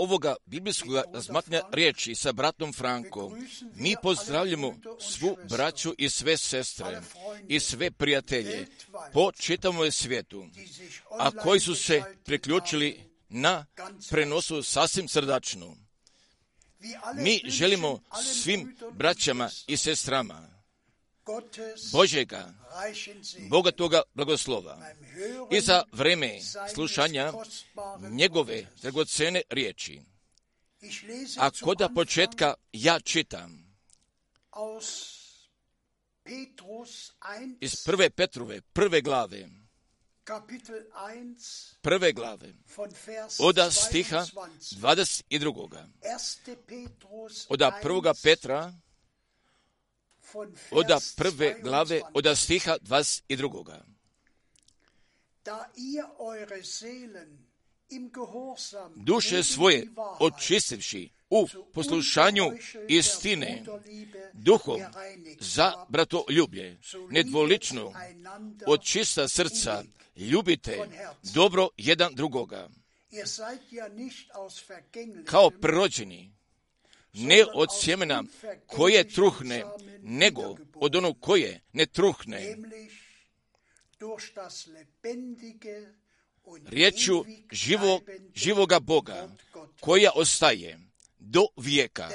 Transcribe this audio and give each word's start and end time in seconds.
Ovoga 0.00 0.34
biblijskog 0.46 0.94
razmatnja 1.12 1.62
riječi 1.72 2.14
sa 2.14 2.32
bratom 2.32 2.72
Frankom, 2.72 3.46
mi 3.74 3.94
pozdravljamo 4.02 4.74
svu 5.00 5.36
braću 5.48 5.94
i 5.98 6.10
sve 6.10 6.36
sestre 6.36 7.02
i 7.48 7.60
sve 7.60 7.90
prijatelje 7.90 8.66
po 9.12 9.32
čitavom 9.32 9.92
svijetu, 9.92 10.46
a 11.18 11.30
koji 11.30 11.60
su 11.60 11.74
se 11.74 12.02
priključili 12.24 13.00
na 13.28 13.66
prenosu 14.10 14.62
sasvim 14.62 15.08
srdačno. 15.08 15.76
Mi 17.14 17.40
želimo 17.44 18.00
svim 18.42 18.76
braćama 18.92 19.50
i 19.66 19.76
sestrama 19.76 20.59
Božega, 21.92 22.52
bogatoga 23.48 24.02
blagoslova 24.14 24.78
i 25.50 25.60
za 25.60 25.82
vreme 25.92 26.38
slušanja 26.74 27.32
njegove 28.10 28.66
dragocene 28.82 29.42
riječi. 29.50 30.00
A 31.38 31.50
koda 31.50 31.88
početka 31.94 32.54
ja 32.72 33.00
čitam 33.00 33.70
iz 37.60 37.84
prve 37.84 38.10
Petrove, 38.10 38.60
prve 38.60 39.00
glave, 39.00 39.48
prve 41.80 42.12
glave, 42.12 42.52
od 43.38 43.56
stiha 43.70 44.26
22. 44.72 45.86
Od 47.48 47.60
prvoga 47.82 48.12
Petra, 48.22 48.72
od 50.70 50.86
prve 51.16 51.60
glave, 51.62 52.00
od 52.14 52.38
stiha 52.38 52.76
22. 52.82 53.80
Duše 58.96 59.42
svoje 59.42 59.86
očistivši 60.20 61.10
u 61.30 61.46
poslušanju 61.74 62.52
istine, 62.88 63.64
duhom 64.32 64.80
za 65.40 65.72
bratoljublje, 65.88 66.78
nedvolično, 67.10 67.92
od 68.66 68.82
čista 68.82 69.28
srca, 69.28 69.84
ljubite 70.16 70.78
dobro 71.34 71.68
jedan 71.76 72.14
drugoga. 72.14 72.68
Kao 75.24 75.50
prerođeni, 75.50 76.32
ne 77.12 77.44
od 77.54 77.68
sjemena 77.80 78.24
koje 78.66 79.08
truhne, 79.08 79.64
nego 80.02 80.56
od 80.74 80.96
onog 80.96 81.20
koje 81.20 81.60
ne 81.72 81.86
truhne. 81.86 82.56
Riječu 86.66 87.24
živog, 87.50 88.02
živoga 88.34 88.80
Boga, 88.80 89.28
koja 89.80 90.10
ostaje 90.14 90.78
do 91.18 91.46
vijeka. 91.56 92.08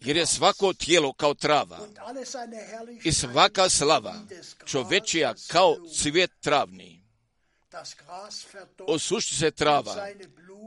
Jer 0.00 0.16
je 0.16 0.26
svako 0.26 0.72
tijelo 0.72 1.12
kao 1.12 1.34
trava 1.34 1.88
i 3.04 3.12
svaka 3.12 3.68
slava 3.68 4.14
čovečija 4.66 5.34
kao 5.48 5.76
cvijet 5.94 6.30
travni. 6.40 7.02
Osuši 8.78 9.34
se 9.34 9.50
trava 9.50 10.08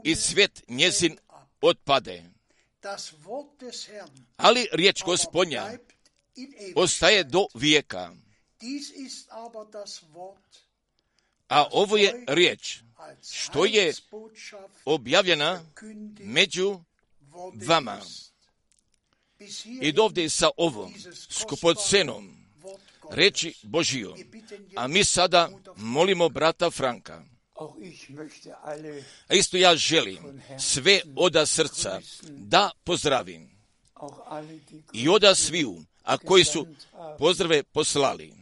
i 0.04 0.14
cvijet 0.14 0.62
njezin 0.68 1.18
otpade. 1.60 2.35
Ali 4.36 4.66
riječ 4.72 5.02
gospodnja 5.04 5.78
ostaje 6.74 7.24
do 7.24 7.46
vijeka. 7.54 8.12
A 11.48 11.66
ovo 11.72 11.96
je 11.96 12.24
riječ 12.26 12.78
što 13.32 13.64
je 13.64 13.94
objavljena 14.84 15.62
među 16.20 16.80
vama. 17.66 18.00
I 19.80 19.92
dovde 19.92 20.28
sa 20.28 20.50
ovom 20.56 20.94
skupocenom 21.30 22.36
reći 23.10 23.54
Božiju. 23.62 24.14
A 24.76 24.88
mi 24.88 25.04
sada 25.04 25.50
molimo 25.76 26.28
brata 26.28 26.70
Franka. 26.70 27.24
A 29.28 29.34
isto 29.34 29.56
ja 29.56 29.76
želim 29.76 30.42
sve 30.58 31.00
oda 31.16 31.46
srca 31.46 32.00
da 32.28 32.70
pozdravim. 32.84 33.50
I 34.92 35.08
oda 35.08 35.34
sviju, 35.34 35.84
a 36.02 36.18
koji 36.18 36.44
su 36.44 36.66
pozdrave 37.18 37.62
poslali. 37.62 38.34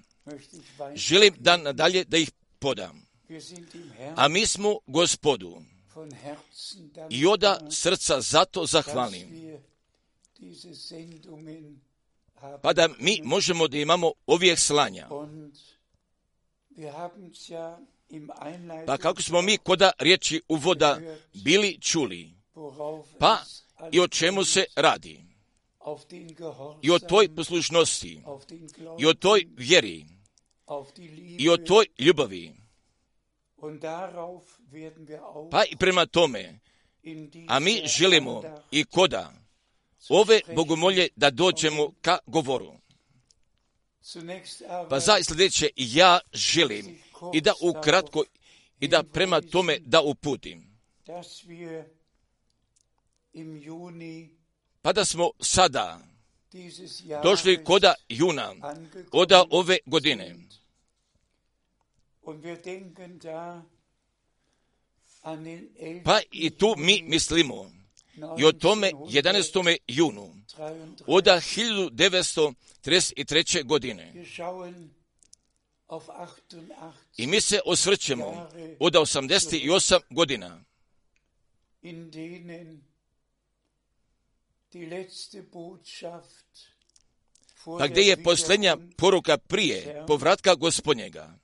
Želim 0.95 1.35
da 1.39 1.57
nadalje 1.57 2.05
da 2.05 2.17
ih 2.17 2.31
podam. 2.59 3.07
A 4.17 4.29
mi 4.29 4.47
smo 4.47 4.79
gospodu 4.87 5.63
i 7.11 7.27
oda 7.27 7.61
srca 7.71 8.21
zato 8.21 8.67
zahvalnim. 8.67 9.59
Pa 12.63 12.73
da 12.73 12.89
mi 12.99 13.21
možemo 13.25 13.69
da 13.69 13.79
imamo 13.79 14.13
ovih 14.27 14.61
slanja. 14.61 15.09
Pa 18.87 18.97
kako 18.97 19.23
smo 19.23 19.43
mi 19.43 19.59
koda 19.59 19.91
riječi 19.99 20.43
uvoda 20.49 21.01
bili 21.45 21.79
čuli, 21.81 22.31
pa 23.19 23.39
i 23.93 24.01
o 24.01 24.09
čemu 24.09 24.45
se 24.45 24.65
radi. 24.77 25.25
I 26.83 26.91
o 26.91 26.99
toj 26.99 27.35
poslušnosti, 27.35 28.21
i 28.99 29.07
o 29.07 29.15
toj 29.15 29.47
vjeri, 29.57 30.07
i 31.39 31.49
o 31.49 31.57
toj 31.57 31.87
ljubavi. 31.99 32.53
Pa 35.51 35.65
i 35.65 35.77
prema 35.77 36.07
tome, 36.07 36.61
a 37.49 37.61
mi 37.61 37.83
želimo 37.87 38.43
i 38.71 38.85
koda 38.85 39.33
ove 40.09 40.41
bogomolje 40.55 41.09
da 41.17 41.31
dođemo 41.31 41.93
ka 42.03 42.19
govoru. 42.27 42.73
Pa 44.91 45.01
za 45.01 45.23
sljedeće 45.23 45.71
ja 45.77 46.21
želim 46.33 46.99
i 47.35 47.41
da 47.41 47.53
ukratko 47.63 48.25
i 48.81 48.89
da 48.89 49.03
prema 49.03 49.41
tome 49.41 49.79
da 49.79 50.03
uputim. 50.03 50.75
Pa 54.83 54.93
da 54.93 55.05
smo 55.05 55.31
sada 55.41 56.01
došli 57.23 57.65
koda 57.65 57.95
juna, 58.09 58.55
oda 59.13 59.45
ove 59.51 59.79
godine. 59.87 60.37
Pa 66.05 66.21
i 66.31 66.51
tu 66.51 66.75
mi 66.79 67.03
mislimo 67.03 67.71
i 68.39 68.45
o 68.45 68.53
tome 68.53 68.93
11. 68.93 69.79
junu 69.89 70.35
od 71.07 71.25
1933. 71.25 73.65
godine. 73.65 74.13
I 77.17 77.27
mi 77.27 77.41
se 77.41 77.61
osvrćemo 77.65 78.51
od 78.81 78.93
88 78.93 80.01
godina. 80.11 80.65
Pa 87.79 87.87
gdje 87.87 88.03
je 88.03 88.23
posljednja 88.23 88.77
poruka 88.97 89.39
prije 89.39 90.05
povratka 90.07 90.55
gospodnjega? 90.55 91.39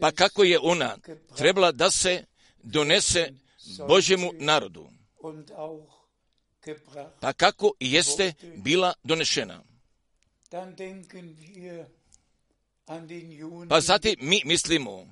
Pa 0.00 0.10
kako 0.10 0.44
je 0.44 0.58
ona 0.62 0.96
trebala 1.36 1.72
da 1.72 1.90
se 1.90 2.24
donese 2.62 3.32
Božjemu 3.88 4.32
narodu? 4.34 4.88
Pa 7.20 7.32
kako 7.32 7.72
jeste 7.80 8.34
bila 8.56 8.94
donešena? 9.04 9.62
Pa 13.68 13.80
zatim 13.80 14.16
mi 14.20 14.42
mislimo 14.44 15.06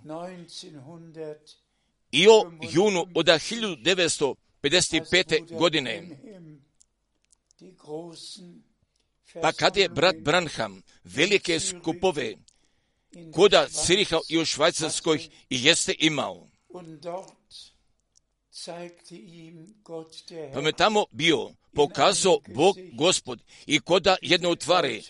i 2.10 2.28
o 2.28 2.52
junu 2.72 3.06
od 3.14 3.26
1955. 3.26 5.58
godine. 5.58 6.08
Pa 9.42 9.52
kad 9.52 9.76
je 9.76 9.88
brat 9.88 10.16
Branham 10.16 10.82
velike 11.04 11.60
skupove 11.60 12.34
koda 13.34 13.68
Ciriha 13.68 14.18
i 14.28 14.38
u 14.38 14.44
Švajcarskoj 14.44 15.28
i 15.50 15.64
jeste 15.64 15.94
imao. 15.98 16.48
Pa 20.52 20.60
me 20.60 20.72
tamo 20.72 21.04
bio 21.10 21.50
pokazao 21.74 22.38
Bog 22.48 22.76
gospod 22.92 23.42
i 23.66 23.80
koda 23.80 24.16
jedne 24.22 24.48
utvare, 24.48 25.00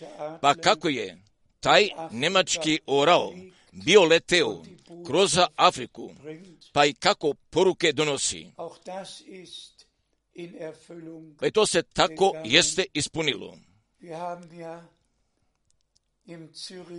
pa 0.41 0.55
kako 0.55 0.89
je 0.89 1.24
taj 1.65 1.89
nemački 2.11 2.79
orao 2.85 3.33
bio 3.71 4.03
leteo 4.03 4.63
kroz 5.07 5.37
Afriku, 5.55 6.11
pa 6.73 6.85
i 6.85 6.93
kako 6.93 7.33
poruke 7.49 7.91
donosi. 7.91 8.47
Pa 11.39 11.47
i 11.47 11.51
to 11.51 11.65
se 11.65 11.83
tako 11.83 12.33
jeste 12.43 12.85
ispunilo. 12.93 13.57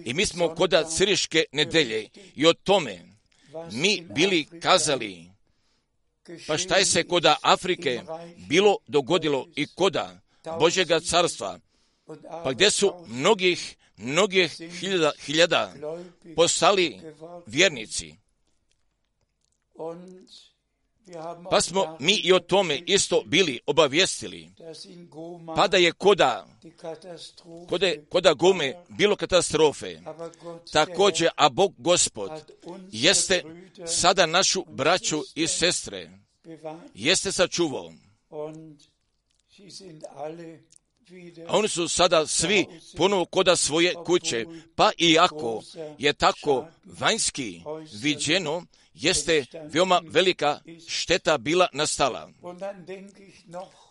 I 0.04 0.14
mi 0.14 0.26
smo 0.26 0.54
koda 0.54 0.84
Ciriške 0.84 1.44
nedelje 1.52 2.08
i 2.34 2.46
o 2.46 2.52
tome 2.52 2.98
mi 3.72 4.06
bili 4.14 4.46
kazali, 4.62 5.30
pa 6.46 6.58
šta 6.58 6.76
je 6.76 6.84
se 6.84 7.04
koda 7.04 7.36
Afrike 7.42 8.02
bilo 8.48 8.76
dogodilo 8.86 9.48
i 9.56 9.66
koda 9.66 10.20
Božjega 10.58 11.00
carstva, 11.00 11.58
pa 12.44 12.52
gdje 12.52 12.70
su 12.70 12.92
mnogih, 13.06 13.76
mnogih 13.96 14.52
hiljada, 14.80 15.12
hiljada 15.26 15.74
postali 16.36 17.00
vjernici. 17.46 18.14
Pa 21.50 21.60
smo 21.60 21.96
mi 22.00 22.14
i 22.14 22.32
o 22.32 22.38
tome 22.38 22.82
isto 22.86 23.22
bili 23.26 23.60
obavijestili. 23.66 24.50
Pa 25.56 25.68
da 25.68 25.76
je 25.76 25.92
koda, 25.92 26.46
koda, 27.68 27.92
koda 28.08 28.34
gume 28.34 28.74
bilo 28.88 29.16
katastrofe. 29.16 30.00
Također, 30.72 31.28
a 31.36 31.48
Bog 31.48 31.74
Gospod 31.78 32.30
jeste 32.92 33.42
sada 33.86 34.26
našu 34.26 34.64
braću 34.68 35.22
i 35.34 35.46
sestre, 35.46 36.10
jeste 36.94 37.32
sačuvao. 37.32 37.92
A 41.48 41.56
oni 41.56 41.68
su 41.68 41.88
sada 41.88 42.26
svi 42.26 42.66
ponovo 42.96 43.24
koda 43.24 43.56
svoje 43.56 43.94
kuće, 44.04 44.46
pa 44.74 44.90
i 44.98 45.18
ako 45.18 45.62
je 45.98 46.12
tako 46.12 46.66
vanjski 46.84 47.62
viđeno, 48.02 48.64
jeste 48.94 49.44
veoma 49.72 50.02
velika 50.04 50.60
šteta 50.88 51.38
bila 51.38 51.68
nastala. 51.72 52.30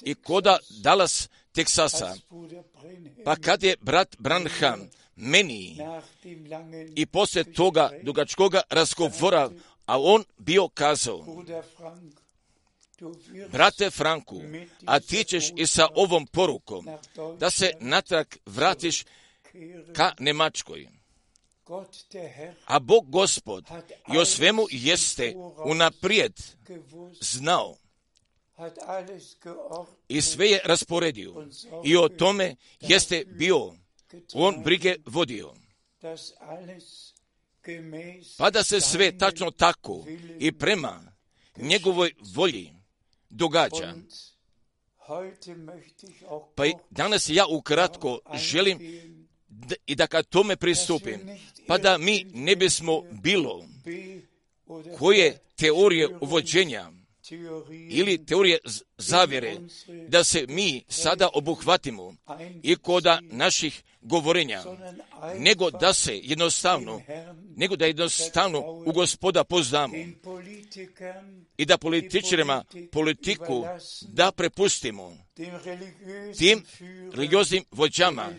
i 0.02 0.16
koda 0.16 0.58
Dallas, 0.70 1.30
Teksasa, 1.52 2.16
pa 3.26 3.36
kad 3.36 3.64
je 3.64 3.76
brat 3.82 4.16
Branham 4.20 4.90
meni. 5.16 5.78
I 6.96 7.06
poslije 7.06 7.54
toga 7.54 7.90
dugačkoga 8.04 8.62
razgovora, 8.70 9.50
a 9.86 10.02
on 10.02 10.24
bio 10.38 10.68
kazao, 10.68 11.26
Brate 13.52 13.90
Franku, 13.90 14.42
a 14.86 15.00
ti 15.00 15.24
ćeš 15.24 15.52
i 15.56 15.68
sa 15.68 15.88
ovom 15.96 16.28
porukom 16.28 16.88
da 17.40 17.50
se 17.50 17.72
natrag 17.80 18.28
vratiš 18.46 19.06
ka 19.94 20.12
Nemačkoj. 20.20 20.88
A 22.66 22.80
Bog 22.80 23.10
Gospod 23.10 23.66
i 24.14 24.18
o 24.18 24.26
svemu 24.26 24.66
jeste 24.70 25.34
unaprijed 25.66 26.34
znao. 27.22 27.76
i 30.08 30.22
sve 30.22 30.50
je 30.50 30.62
rasporedio. 30.66 31.48
i 31.84 31.98
o 31.98 32.10
tome 32.10 32.56
jeste 32.80 33.26
bio 33.26 33.74
on 34.34 34.64
brige 34.64 34.96
vodio. 35.06 35.54
Pa 38.38 38.50
da 38.50 38.64
se 38.64 38.82
sve 38.82 39.18
tačno 39.18 39.52
tako 39.52 40.06
i 40.40 40.52
prema 40.52 41.16
njegovoj 41.58 42.12
volji 42.34 42.74
događa. 43.30 43.96
Pa 46.56 46.66
i 46.66 46.74
danas 46.90 47.30
ja 47.30 47.46
ukratko 47.48 48.20
želim 48.34 48.80
da, 49.48 49.76
i 49.86 49.96
da 49.96 50.08
kad 50.08 50.28
tome 50.28 50.56
pristupim, 50.56 51.20
pa 51.68 51.78
da 51.78 51.98
mi 51.98 52.24
ne 52.34 52.56
bismo 52.56 53.02
bilo 53.12 53.66
koje 54.98 55.38
teorije 55.56 56.18
uvođenja 56.22 56.92
ili 57.90 58.26
teorije 58.26 58.58
zavjere, 58.98 59.56
da 60.08 60.24
se 60.24 60.46
mi 60.50 60.84
sada 60.88 61.30
obuhvatimo 61.34 62.16
i 62.64 62.76
koda 62.76 63.20
naših 63.22 63.84
govorenja, 64.02 64.64
nego 65.38 65.72
da 65.72 65.94
se 65.94 66.20
jednostavno, 66.24 67.02
nego 67.56 67.76
da 67.76 67.86
jednostavno 67.86 68.60
u 68.60 68.92
gospoda 68.92 69.44
poznamo 69.44 69.94
i 71.58 71.66
da 71.66 71.78
političarima 71.78 72.64
politiku 72.92 73.66
da 74.02 74.32
prepustimo 74.32 75.18
tim 76.38 76.64
religioznim 77.14 77.64
vođama 77.72 78.30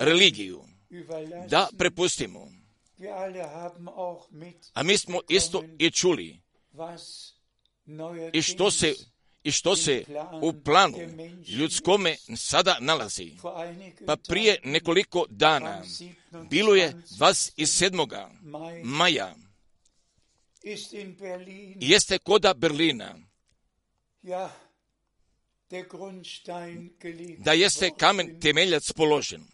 religiju, 0.00 0.64
da 1.48 1.68
prepustimo. 1.78 2.48
A 4.74 4.82
mi 4.82 4.98
smo 4.98 5.20
isto 5.28 5.64
i 5.78 5.90
čuli 5.90 6.40
i 8.32 8.42
što 8.42 8.70
se 8.70 8.94
i 9.42 9.50
što 9.50 9.76
se 9.76 10.04
u 10.42 10.52
planu 10.64 10.98
ljudskome 11.48 12.16
sada 12.36 12.76
nalazi. 12.80 13.32
Pa 14.06 14.16
prije 14.28 14.60
nekoliko 14.64 15.26
dana, 15.28 15.82
bilo 16.50 16.74
je 16.74 16.92
27. 17.18 18.28
maja, 18.84 19.34
jeste 21.80 22.18
koda 22.18 22.54
Berlina, 22.54 23.18
da 27.38 27.52
jeste 27.52 27.90
kamen 27.98 28.40
temeljac 28.40 28.92
položen, 28.92 29.46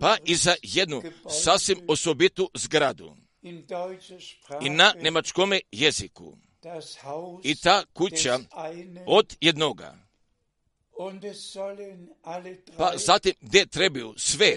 pa 0.00 0.16
i 0.24 0.36
za 0.36 0.54
jednu 0.62 1.02
sasvim 1.42 1.80
osobitu 1.88 2.50
zgradu 2.54 3.16
i 4.62 4.70
na 4.70 4.94
nemačkome 4.96 5.60
jeziku 5.72 6.38
i 7.42 7.54
ta 7.54 7.84
kuća 7.92 8.38
od 9.06 9.36
jednoga. 9.40 9.98
Pa 12.76 12.92
zatim 12.96 13.32
gdje 13.40 13.66
trebaju 13.66 14.14
sve 14.16 14.56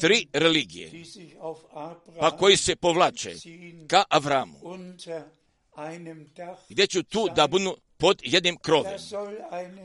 tri 0.00 0.26
religije, 0.32 0.90
pa 2.20 2.36
koji 2.36 2.56
se 2.56 2.76
povlače 2.76 3.34
ka 3.86 4.04
Avramu, 4.08 4.60
gdje 6.68 6.86
ću 6.86 7.02
tu 7.02 7.28
da 7.36 7.46
budu 7.46 7.76
pod 7.96 8.20
jednim 8.22 8.56
krovem, 8.56 8.98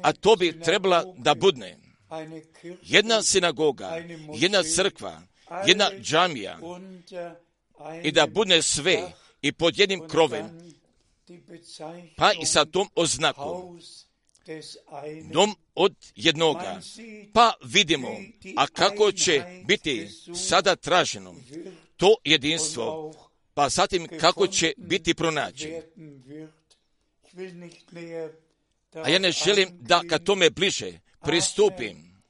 a 0.02 0.13
to 0.13 0.36
bi 0.36 0.60
trebala 0.60 1.13
da 1.17 1.36
budne. 1.36 1.78
jedna 2.82 3.21
sinagoga, 3.21 4.02
jedna 4.34 4.63
crkva, 4.63 5.21
jedna 5.67 5.89
džamija 6.02 6.60
i 8.04 8.12
da 8.12 8.28
budne 8.28 8.62
sve 8.62 9.12
i 9.41 9.52
pod 9.52 9.80
jednim 9.80 10.08
krovem 10.08 10.77
pa 12.16 12.34
i 12.34 12.46
sa 12.46 12.66
tom 12.66 12.90
oznakom. 12.96 13.80
dom 15.32 15.56
od 15.76 15.96
jednoga. 16.16 16.82
Pa 17.34 17.54
vidimo, 17.63 18.08
a 18.56 18.68
kako 18.68 19.12
će 19.12 19.63
biti 19.66 20.08
sada 20.36 20.76
traženo 20.76 21.36
to 21.98 22.16
jedinstvo, 22.24 23.13
pa 23.54 23.70
zatim 23.70 24.08
kako 24.20 24.48
će 24.48 24.74
biti 24.78 25.13
pronaći. 25.13 25.82
A 28.94 29.10
ja 29.10 29.20
ne 29.20 29.32
želim 29.32 29.70
da 29.72 30.02
kad 30.10 30.24
tome 30.24 30.50
bliže 30.50 31.00
pristupim, 31.22 32.22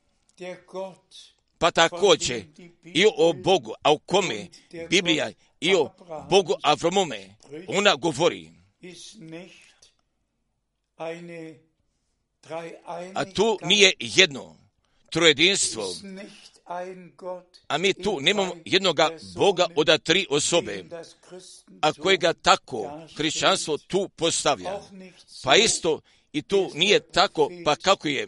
pa 1.57 1.71
također 1.71 2.43
i 2.83 3.05
o 3.17 3.33
Bogu, 3.33 3.73
a 3.81 3.91
u 3.91 3.99
kome? 3.99 4.47
Biblija 4.89 5.31
i 5.59 5.75
o 5.75 5.89
Bogu 6.29 6.55
Avramome, 6.63 7.35
ona 7.67 7.95
govori, 7.95 8.56
a 13.13 13.25
tu 13.25 13.57
nije 13.61 13.93
jedno 13.99 14.55
trojedinstvo, 15.09 15.83
a 17.67 17.77
mi 17.77 17.93
tu 17.93 18.19
nemamo 18.21 18.55
jednoga 18.65 19.09
Boga 19.35 19.67
od 19.75 20.03
tri 20.03 20.27
osobe, 20.29 20.83
a 21.81 21.93
kojega 21.93 22.33
tako 22.33 23.01
hrišćanstvo 23.15 23.77
tu 23.77 24.09
postavlja. 24.09 24.79
Pa 25.43 25.55
isto 25.55 26.01
i 26.31 26.41
tu 26.41 26.71
nije 26.73 26.99
tako, 26.99 27.49
pa 27.65 27.75
kako 27.75 28.07
je 28.07 28.27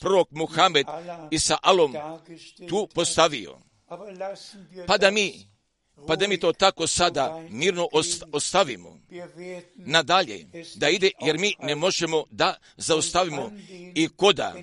prorok 0.00 0.30
Muhammed 0.30 0.86
i 1.30 1.38
sa 1.38 1.58
Alom 1.62 1.94
tu 2.68 2.88
postavio. 2.94 3.58
Pa 4.86 4.98
da 4.98 5.10
mi 5.10 5.49
pa 6.06 6.16
da 6.16 6.28
mi 6.28 6.40
to 6.40 6.52
tako 6.52 6.86
sada 6.86 7.42
mirno 7.50 7.88
ostavimo 8.32 9.00
nadalje, 9.74 10.46
da 10.74 10.88
ide, 10.88 11.10
jer 11.20 11.38
mi 11.38 11.54
ne 11.62 11.74
možemo 11.74 12.24
da 12.30 12.54
zaustavimo 12.76 13.52
i 13.94 14.08
koda, 14.16 14.54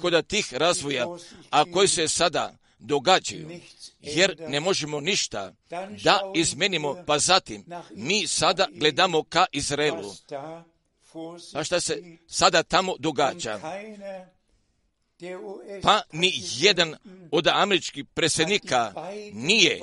koda 0.00 0.22
tih 0.22 0.54
razvoja, 0.54 1.06
a 1.50 1.64
koji 1.72 1.88
se 1.88 2.08
sada 2.08 2.56
događaju, 2.78 3.60
jer 4.00 4.36
ne 4.48 4.60
možemo 4.60 5.00
ništa 5.00 5.52
da 6.04 6.20
izmenimo, 6.34 7.04
pa 7.06 7.18
zatim 7.18 7.64
mi 7.90 8.26
sada 8.26 8.66
gledamo 8.72 9.22
ka 9.22 9.46
Izraelu. 9.52 10.14
Pa 11.52 11.64
šta 11.64 11.80
se 11.80 12.02
sada 12.26 12.62
tamo 12.62 12.96
događa? 12.98 13.60
Pa 15.82 16.02
ni 16.12 16.32
jedan 16.58 16.94
od 17.30 17.46
američkih 17.46 18.04
predsjednika 18.14 18.92
nije 19.32 19.80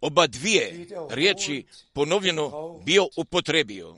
oba 0.00 0.26
dvije 0.26 0.86
riječi 1.10 1.66
ponovljeno 1.92 2.78
bio 2.84 3.08
upotrebio. 3.16 3.96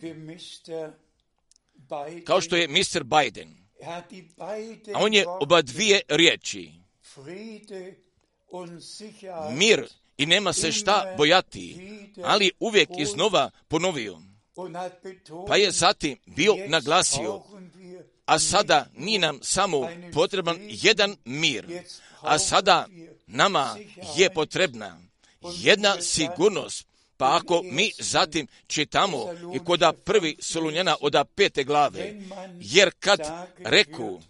kao 2.24 2.40
što 2.40 2.56
je 2.56 2.68
Mr. 2.68 3.04
Biden. 3.04 3.56
A 4.94 4.98
on 4.98 5.14
je 5.14 5.24
oba 5.28 5.62
dvije 5.62 6.00
riječi, 6.08 6.72
mir 9.50 9.86
i 10.16 10.26
nema 10.26 10.52
se 10.52 10.72
šta 10.72 11.14
bojati, 11.16 11.76
ali 12.24 12.50
uvijek 12.60 12.88
iznova 12.98 13.50
ponovio. 13.68 14.18
Pa 15.48 15.56
je 15.56 15.70
zatim 15.70 16.18
bio 16.26 16.54
naglasio, 16.66 17.42
a 18.26 18.38
sada 18.38 18.86
nije 18.96 19.18
nam 19.18 19.38
samo 19.42 19.88
potreban 20.14 20.56
jedan 20.68 21.16
mir, 21.24 21.66
a 22.20 22.38
sada 22.38 22.86
nama 23.26 23.76
je 24.16 24.34
potrebna 24.34 25.00
jedna 25.42 26.00
sigurnost. 26.00 26.86
Pa 27.16 27.36
ako 27.36 27.62
mi 27.62 27.92
zatim 27.98 28.46
čitamo 28.66 29.26
i 29.54 29.58
koda 29.64 29.92
prvi 29.92 30.36
Solunjena 30.40 30.96
oda 31.00 31.24
pete 31.24 31.64
glave, 31.64 32.14
jer 32.60 32.90
kad 33.00 33.20
reku 33.58 34.20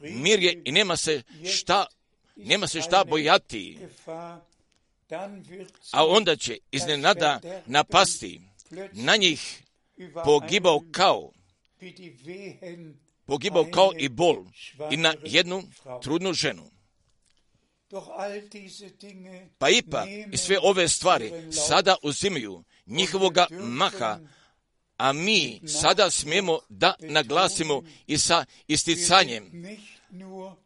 mir 0.00 0.40
je 0.42 0.62
i 0.64 0.72
nema 0.72 0.96
se 0.96 1.22
šta 1.54 1.86
nema 2.36 2.66
se 2.66 2.80
šta 2.80 3.04
bojati, 3.04 3.78
a 5.90 6.06
onda 6.06 6.36
će 6.36 6.58
iznenada 6.70 7.40
napasti 7.66 8.40
na 8.92 9.16
njih 9.16 9.62
pogibao 10.24 10.80
kao 10.92 11.32
pogibao 13.24 13.64
kao 13.64 13.90
i 13.98 14.08
bol 14.08 14.44
i 14.90 14.96
na 14.96 15.14
jednu 15.24 15.62
trudnu 16.02 16.32
ženu. 16.32 16.70
Pa 19.58 19.70
ipak 19.70 20.08
i 20.32 20.36
sve 20.36 20.58
ove 20.62 20.88
stvari 20.88 21.32
sada 21.52 21.96
uzimaju 22.02 22.64
njihovoga 22.86 23.46
maha, 23.50 24.18
a 24.96 25.12
mi 25.12 25.60
sada 25.66 26.10
smijemo 26.10 26.58
da 26.68 26.94
naglasimo 27.00 27.82
i 28.06 28.18
sa 28.18 28.44
isticanjem, 28.66 29.50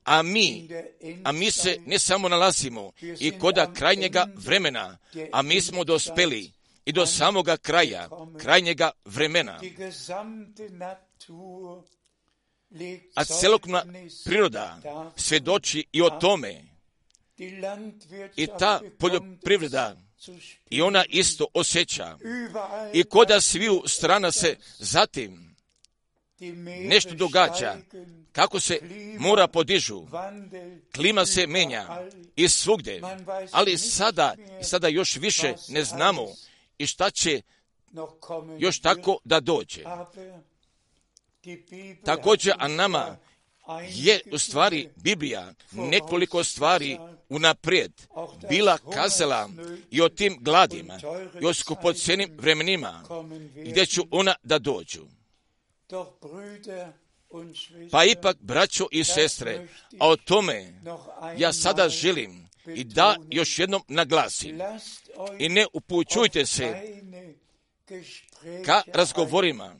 a 0.04 0.22
mi, 0.22 0.68
a 1.24 1.32
mi 1.32 1.50
se 1.50 1.78
ne 1.86 1.98
samo 1.98 2.28
nalazimo 2.28 2.92
i 3.20 3.38
koda 3.38 3.72
krajnjega 3.72 4.26
vremena, 4.34 4.98
a 5.32 5.42
mi 5.42 5.60
smo 5.60 5.84
dospeli 5.84 6.52
i 6.84 6.92
do 6.92 7.06
samoga 7.06 7.56
kraja, 7.56 8.08
krajnjega 8.38 8.90
vremena. 9.04 9.60
A 13.14 13.24
celokna 13.24 13.84
priroda 14.24 14.78
svjedoči 15.16 15.84
i 15.92 16.02
o 16.02 16.10
tome. 16.10 16.75
I 18.36 18.46
ta 18.58 18.80
poljoprivreda 18.98 19.96
i 20.70 20.82
ona 20.82 21.04
isto 21.08 21.46
osjeća. 21.54 22.18
I 22.92 23.04
koda 23.04 23.40
sviju 23.40 23.82
strana 23.86 24.32
se 24.32 24.56
zatim 24.78 25.56
nešto 26.88 27.14
događa, 27.14 27.76
kako 28.32 28.60
se 28.60 28.78
mora 29.18 29.48
podižu, 29.48 30.06
klima 30.94 31.26
se 31.26 31.46
menja 31.46 32.08
i 32.36 32.48
svugde, 32.48 33.00
ali 33.52 33.78
sada, 33.78 34.34
sada 34.62 34.88
još 34.88 35.16
više 35.16 35.54
ne 35.68 35.84
znamo 35.84 36.26
i 36.78 36.86
šta 36.86 37.10
će 37.10 37.42
još 38.58 38.80
tako 38.80 39.18
da 39.24 39.40
dođe. 39.40 39.82
Također, 42.04 42.54
a 42.58 42.68
nama 42.68 43.18
je 43.88 44.20
u 44.32 44.38
stvari 44.38 44.88
Biblija 44.96 45.52
nekoliko 45.72 46.44
stvari 46.44 46.98
unaprijed 47.28 47.92
bila 48.48 48.78
kazala 48.78 49.50
i 49.90 50.00
o 50.00 50.08
tim 50.08 50.36
gladima 50.40 51.00
i 51.40 51.46
o 51.46 51.54
skupocenim 51.54 52.30
vremenima 52.38 53.04
gdje 53.54 53.86
ću 53.86 54.02
ona 54.10 54.34
da 54.42 54.58
dođu. 54.58 55.06
Pa 57.90 58.04
ipak, 58.04 58.36
braćo 58.40 58.86
i 58.90 59.04
sestre, 59.04 59.68
a 59.98 60.08
o 60.08 60.16
tome 60.16 60.72
ja 61.36 61.52
sada 61.52 61.88
želim 61.88 62.48
i 62.66 62.84
da 62.84 63.16
još 63.30 63.58
jednom 63.58 63.82
naglasim. 63.88 64.60
I 65.38 65.48
ne 65.48 65.66
upućujte 65.72 66.46
se 66.46 66.96
ka 68.64 68.82
razgovorima 68.94 69.76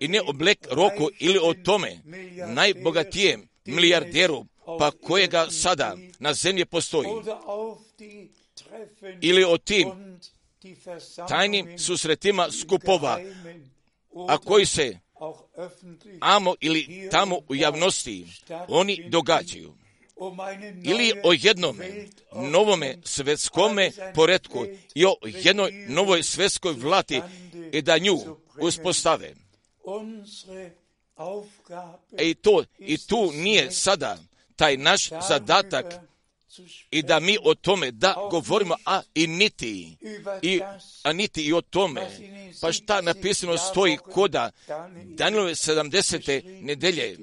i 0.00 0.08
ne 0.08 0.20
o 0.20 0.32
Rocku 0.70 1.10
ili 1.18 1.38
o 1.42 1.54
tome 1.54 1.98
najbogatijem 2.46 3.48
milijarderu 3.64 4.46
pa 4.78 4.90
kojega 4.90 5.50
sada 5.50 5.96
na 6.18 6.34
zemlji 6.34 6.64
postoji 6.64 7.08
ili 9.20 9.44
o 9.44 9.58
tim 9.58 9.88
tajnim 11.28 11.78
susretima 11.78 12.48
skupova, 12.50 13.20
a 14.28 14.38
koji 14.38 14.66
se 14.66 14.98
amo 16.20 16.54
ili 16.60 17.08
tamo 17.10 17.38
u 17.48 17.54
javnosti 17.54 18.26
oni 18.68 19.08
događaju. 19.08 19.74
Ili 20.84 21.12
o 21.24 21.32
jednome 21.32 22.08
novome 22.32 22.98
svjetskome 23.04 23.90
poredku 24.14 24.66
i 24.94 25.04
o 25.06 25.14
jednoj 25.24 25.72
novoj 25.88 26.22
svjetskoj 26.22 26.72
vlati 26.72 27.20
i 27.72 27.82
da 27.82 27.98
nju 27.98 28.18
uspostave. 28.58 29.34
E 32.18 32.30
i, 32.30 32.34
to, 32.34 32.64
I 32.78 32.98
tu 32.98 33.32
nije 33.32 33.70
sada 33.70 34.18
taj 34.56 34.76
naš 34.76 35.08
zadatak 35.28 35.94
i 36.90 37.02
da 37.02 37.20
mi 37.20 37.38
o 37.44 37.54
tome 37.54 37.90
da 37.90 38.28
govorimo, 38.30 38.76
a 38.84 39.02
i 39.14 39.26
niti, 39.26 39.96
i, 40.42 40.60
a 41.02 41.12
niti 41.12 41.42
i 41.42 41.52
o 41.52 41.60
tome. 41.60 42.10
Pa 42.60 42.72
šta 42.72 43.00
napisano 43.00 43.58
stoji 43.58 43.96
koda 43.96 44.50
Danilove 45.04 45.54
70. 45.54 46.62
nedelje 46.62 47.16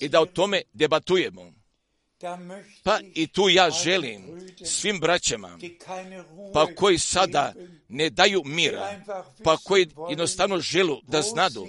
i 0.00 0.08
da 0.08 0.20
o 0.20 0.26
tome 0.26 0.62
debatujemo. 0.72 1.61
Pa 2.82 3.00
i 3.14 3.26
tu 3.26 3.48
ja 3.48 3.70
želim 3.70 4.22
svim 4.64 5.00
braćama, 5.00 5.58
pa 6.54 6.66
koji 6.76 6.98
sada 6.98 7.52
ne 7.88 8.10
daju 8.10 8.42
mira, 8.44 9.00
pa 9.44 9.56
koji 9.56 9.88
jednostavno 10.10 10.60
želu 10.60 11.00
da 11.02 11.22
znadu, 11.22 11.66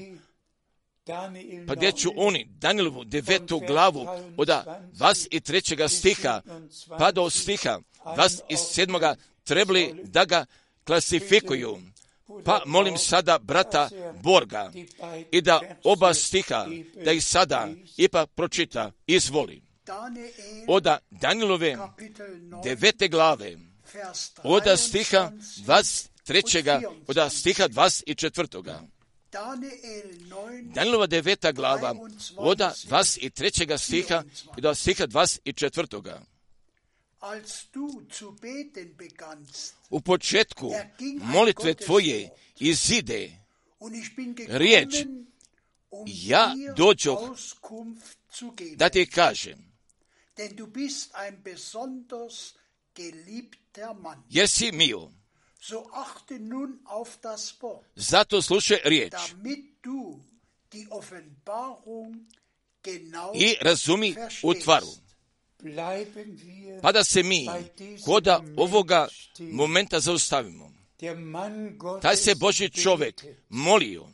pa 1.67 1.75
gdje 1.75 1.91
ću 1.91 2.09
oni 2.15 2.47
Danilovu 2.49 3.03
devetu 3.03 3.59
glavu 3.67 4.07
od 4.37 4.49
vas 4.99 5.27
i 5.31 5.39
trećega 5.39 5.87
stiha 5.87 6.41
pa 6.99 7.11
do 7.11 7.29
stiha 7.29 7.79
vas 8.17 8.41
iz 8.49 8.59
sedmoga 8.59 9.15
trebali 9.43 9.95
da 10.03 10.25
ga 10.25 10.45
klasifikuju. 10.83 11.77
Pa 12.45 12.61
molim 12.65 12.97
sada 12.97 13.39
brata 13.39 13.89
Borga 14.23 14.71
i 15.31 15.41
da 15.41 15.61
oba 15.83 16.13
stiha, 16.13 16.65
da 17.05 17.11
ih 17.11 17.25
sada 17.25 17.69
ipak 17.97 18.29
pročita, 18.35 18.91
izvoli. 19.07 19.61
Oda 20.67 20.99
Danilove 21.11 21.77
devete 22.63 23.07
glave, 23.07 23.57
oda 24.43 24.77
stiha 24.77 25.31
vas 25.65 26.09
trećega, 26.23 26.81
oda 27.07 27.29
stiha 27.29 27.67
vas 27.73 28.03
i 28.05 28.15
četvrtoga. 28.15 28.81
Danilova 30.63 31.07
deveta 31.07 31.51
glava, 31.51 31.95
oda 32.37 32.73
vas 32.89 33.17
i 33.17 33.29
trećega 33.29 33.77
stiha 33.77 34.23
i 34.57 34.61
do 34.61 34.75
stiha 34.75 35.05
vas 35.11 35.39
i 35.43 35.53
četvrtoga. 35.53 36.21
U 39.89 40.01
početku 40.01 40.71
molitve 41.21 41.73
tvoje 41.73 42.29
izide 42.59 43.31
riječ. 44.47 44.95
ja 46.05 46.53
dođoh 46.75 47.19
da 48.75 48.89
ti 48.89 49.05
kažem 49.05 49.72
jer 54.29 54.47
si 54.49 54.71
mio. 54.71 55.11
So 55.61 55.89
achte 55.93 56.39
nun 56.39 56.79
auf 56.85 57.17
das 57.21 57.61
Wort, 57.61 57.85
Zato 57.95 58.41
slušaj 58.41 58.81
riječ. 58.85 59.11
damit 59.11 59.59
du 59.83 60.19
die 60.71 60.87
Offenbarung 60.89 62.15
genau 62.83 63.31
i 63.35 63.55
razumi 63.61 64.15
u 64.43 64.53
tvaru. 64.53 64.87
bleiben 65.59 66.37
wir 66.37 66.81
Pa 66.81 66.91
da 66.91 67.03
se 67.03 67.23
mi 67.23 67.45
bei 67.45 67.63
diesem 67.77 68.05
koda 68.05 68.41
ovoga 68.57 69.07
momenta 69.39 69.99
zaustavimo. 69.99 70.73
Mann 71.15 71.79
Taj 72.01 72.15
se 72.15 72.35
Boži 72.35 72.69
čovjek 72.69 73.25
molio, 73.49 74.07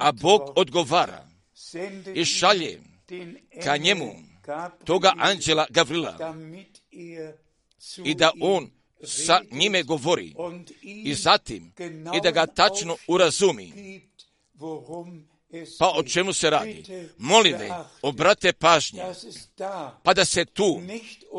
a 0.00 0.12
Bog 0.12 0.42
odgovara 0.56 1.28
i 2.14 2.24
šalje 2.24 2.80
ka 3.64 3.76
njemu 3.76 4.14
toga 4.84 5.12
anđela 5.18 5.66
Gavrila 5.70 6.34
i 8.04 8.14
da 8.14 8.32
on 8.40 8.70
sa 9.04 9.40
njime 9.50 9.82
govori 9.82 10.34
i 10.82 11.14
zatim 11.14 11.72
i 12.16 12.20
da 12.22 12.30
ga 12.30 12.46
tačno 12.46 12.96
urazumi. 13.08 13.72
Pa 15.78 15.88
o 15.96 16.02
čemu 16.02 16.32
se 16.32 16.50
radi? 16.50 16.84
Molive, 17.18 17.58
beachtet, 17.68 17.84
obrate 18.02 18.52
pažnje, 18.52 19.02
pa 20.02 20.14
da 20.14 20.24
se 20.24 20.44
tu 20.44 20.80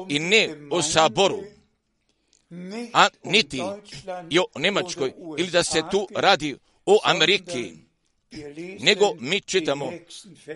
i 0.10 0.20
ne 0.20 0.56
o 0.72 0.82
saboru, 0.82 1.44
a 2.94 3.08
niti 3.24 3.62
i 4.30 4.40
o 4.40 4.46
Njemačkoj 4.60 5.14
ili 5.38 5.48
da 5.52 5.64
se 5.64 5.82
tu 5.92 6.08
radi 6.16 6.58
o 6.86 7.00
Ameriki, 7.04 7.74
nego 8.80 9.14
mi 9.20 9.42
čitamo 9.42 9.92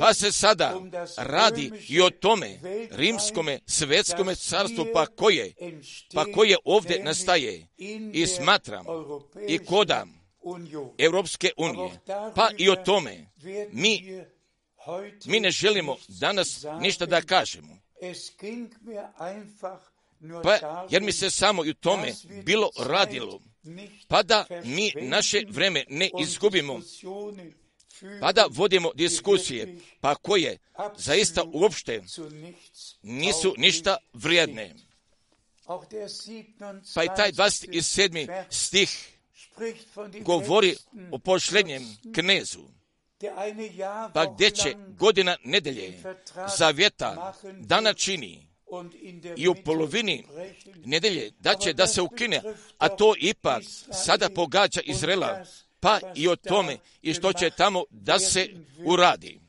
Pa 0.00 0.14
se 0.14 0.32
sada 0.32 0.80
radi 1.16 1.72
i 1.88 2.00
o 2.00 2.10
tome 2.10 2.58
rimskome 2.90 3.60
svetskome 3.66 4.34
carstvu 4.34 4.86
pa 4.94 5.06
koje, 5.06 5.54
pa 6.14 6.24
koje 6.24 6.56
ovdje 6.64 7.04
nastaje 7.04 7.66
i 8.12 8.26
smatram 8.26 8.84
i 9.48 9.58
kodam 9.58 10.20
Europske 10.98 11.50
unije. 11.56 11.90
Pa 12.34 12.48
i 12.58 12.70
o 12.70 12.76
tome 12.76 13.26
mi, 13.72 14.22
mi 15.24 15.40
ne 15.40 15.50
želimo 15.50 15.96
danas 16.08 16.64
ništa 16.80 17.06
da 17.06 17.20
kažemo. 17.20 17.78
Pa, 20.42 20.86
jer 20.90 21.02
mi 21.02 21.12
se 21.12 21.30
samo 21.30 21.64
i 21.64 21.70
u 21.70 21.74
tome 21.74 22.12
bilo 22.44 22.70
radilo, 22.78 23.40
pa 24.08 24.22
da 24.22 24.46
mi 24.64 24.92
naše 25.00 25.44
vreme 25.48 25.84
ne 25.88 26.10
izgubimo, 26.20 26.80
pa 28.20 28.32
da 28.32 28.46
vodimo 28.50 28.92
diskusije, 28.94 29.76
pa 30.00 30.14
koje 30.14 30.58
zaista 30.96 31.44
uopšte 31.52 32.02
nisu 33.02 33.54
ništa 33.56 33.96
vrijedne. 34.12 34.74
Pa 36.94 37.04
i 37.04 37.08
taj 37.16 37.32
27. 37.32 38.44
stih 38.50 39.08
govori 40.20 40.76
o 41.10 41.18
pošlednjem 41.18 41.96
knezu, 42.14 42.60
pa 44.14 44.26
gdje 44.26 44.50
će 44.50 44.74
godina 44.88 45.36
nedelje 45.44 46.02
zavjeta 46.58 47.34
dana 47.58 47.94
čini 47.94 48.46
i 49.36 49.48
u 49.48 49.54
polovini 49.64 50.24
nedelje 50.84 51.30
da 51.38 51.54
će 51.54 51.72
da 51.72 51.86
se 51.86 52.02
ukine, 52.02 52.42
a 52.78 52.88
to 52.88 53.14
ipak 53.20 53.62
sada 53.92 54.28
pogađa 54.28 54.80
Izrela, 54.80 55.44
pa 55.80 56.00
i 56.14 56.28
o 56.28 56.36
tome 56.36 56.78
i 57.02 57.14
što 57.14 57.32
će 57.32 57.50
tamo 57.50 57.84
da 57.90 58.18
se 58.18 58.48
uradi. 58.84 59.40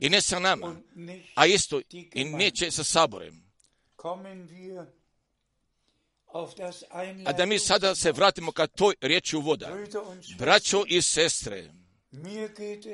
I 0.00 0.08
ne 0.08 0.20
sa 0.20 0.38
nama, 0.38 0.76
a 1.34 1.46
isto 1.46 1.80
i 1.90 2.24
neće 2.24 2.70
sa 2.70 2.84
saborem. 2.84 3.46
A 7.26 7.32
da 7.32 7.46
mi 7.46 7.58
sada 7.58 7.94
se 7.94 8.12
vratimo 8.12 8.52
ka 8.52 8.66
toj 8.66 8.94
riječi 9.00 9.36
u 9.36 9.40
voda. 9.40 9.76
Braćo 10.38 10.84
i 10.86 11.02
sestre, 11.02 11.72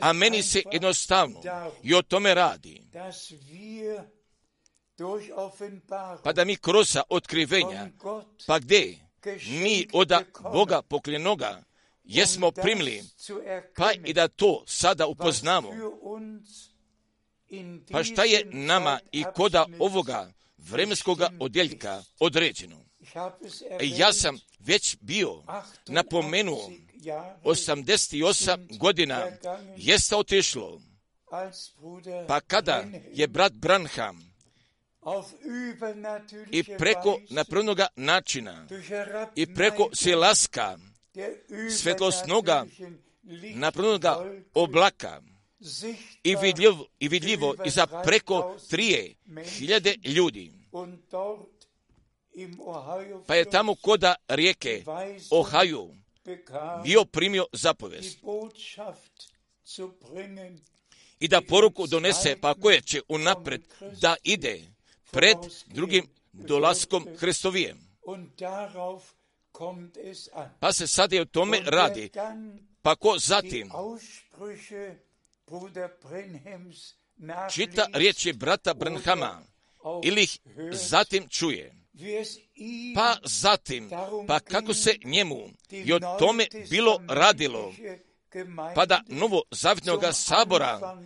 a 0.01 0.13
meni 0.13 0.43
se 0.43 0.63
jednostavno 0.73 1.43
i 1.83 1.95
o 1.95 2.03
tome 2.03 2.35
radi. 2.35 2.83
Pa 6.25 6.33
da 6.33 6.45
mi 6.45 6.57
kroz 6.57 6.97
otkrivenja, 7.09 7.89
pa 8.47 8.59
gdje 8.59 8.99
mi 9.49 9.87
od 9.93 10.13
Boga 10.53 10.83
poklenoga 10.83 11.63
jesmo 12.05 12.51
primili, 12.51 13.03
pa 13.77 13.93
i 14.05 14.13
da 14.13 14.29
to 14.29 14.65
sada 14.67 15.07
upoznamo. 15.07 15.69
Pa 17.91 18.05
šta 18.05 18.25
je 18.25 18.45
nama 18.53 19.01
i 19.13 19.25
koda 19.35 19.67
ovoga 19.79 20.33
vremenskoga 20.59 21.31
odjeljka 21.41 22.03
određeno? 22.21 22.85
Ja 23.81 24.13
sam 24.13 24.39
već 24.59 24.97
bio 25.01 25.43
napomenuo 25.87 26.71
88 27.45 28.79
godina 28.79 29.27
jeste 29.77 30.17
otišlo, 30.17 30.81
pa 32.29 32.41
kada 32.41 32.85
je 33.13 33.29
brat 33.29 33.53
Branham 33.53 34.33
i 36.51 36.65
preko 36.79 37.21
napravnoga 37.31 37.87
načina 37.97 38.67
i 39.35 39.55
preko 39.55 39.89
silaska 39.95 40.79
svetlosnoga 41.71 42.67
napravnoga 43.55 44.43
oblaka 44.55 45.23
i 46.25 46.37
vidljivo, 46.37 46.87
i 46.99 47.09
vidljivo 47.09 47.55
i 47.65 47.71
za 47.71 47.87
preko 47.87 48.57
trije 48.71 49.15
hiljade 49.45 49.95
ljudi. 50.05 50.53
Pa 53.27 53.35
je 53.35 53.51
tamo 53.51 53.75
koda 53.75 54.15
rijeke 54.29 54.85
Ohio 55.31 55.89
bio 56.83 57.05
primio 57.05 57.47
zapovest 57.53 58.19
i 61.21 61.29
da 61.29 61.41
poruku 61.49 61.87
donese, 61.87 62.37
pa 62.41 62.55
koje 62.55 62.81
će 62.81 63.01
unapred 63.09 63.63
da 64.01 64.17
ide 64.23 64.61
pred 65.11 65.37
drugim 65.67 66.07
dolaskom 66.33 67.07
Hristovijem. 67.19 67.79
Pa 70.61 70.73
se 70.73 70.87
sad 70.87 71.13
i 71.13 71.21
o 71.21 71.25
tome 71.25 71.61
radi. 71.65 72.11
Pa 72.83 72.97
ko 72.97 73.19
zatim 73.19 73.71
čita 77.55 77.87
riječi 77.95 78.33
brata 78.33 78.75
Branhama 78.75 79.43
ili 80.03 80.23
ih 80.23 80.39
zatim 80.73 81.29
čuje. 81.29 81.75
Pa 82.95 83.17
zatim, 83.25 83.91
pa 84.29 84.41
kako 84.41 84.75
se 84.75 84.95
njemu 85.05 85.49
i 85.71 85.93
o 85.93 85.99
tome 86.19 86.47
bilo 86.71 87.01
radilo, 87.09 87.73
pa 88.75 88.87
da 88.87 89.03
novo 89.09 89.43
zavitnoga 89.51 90.13
sabora 90.13 90.99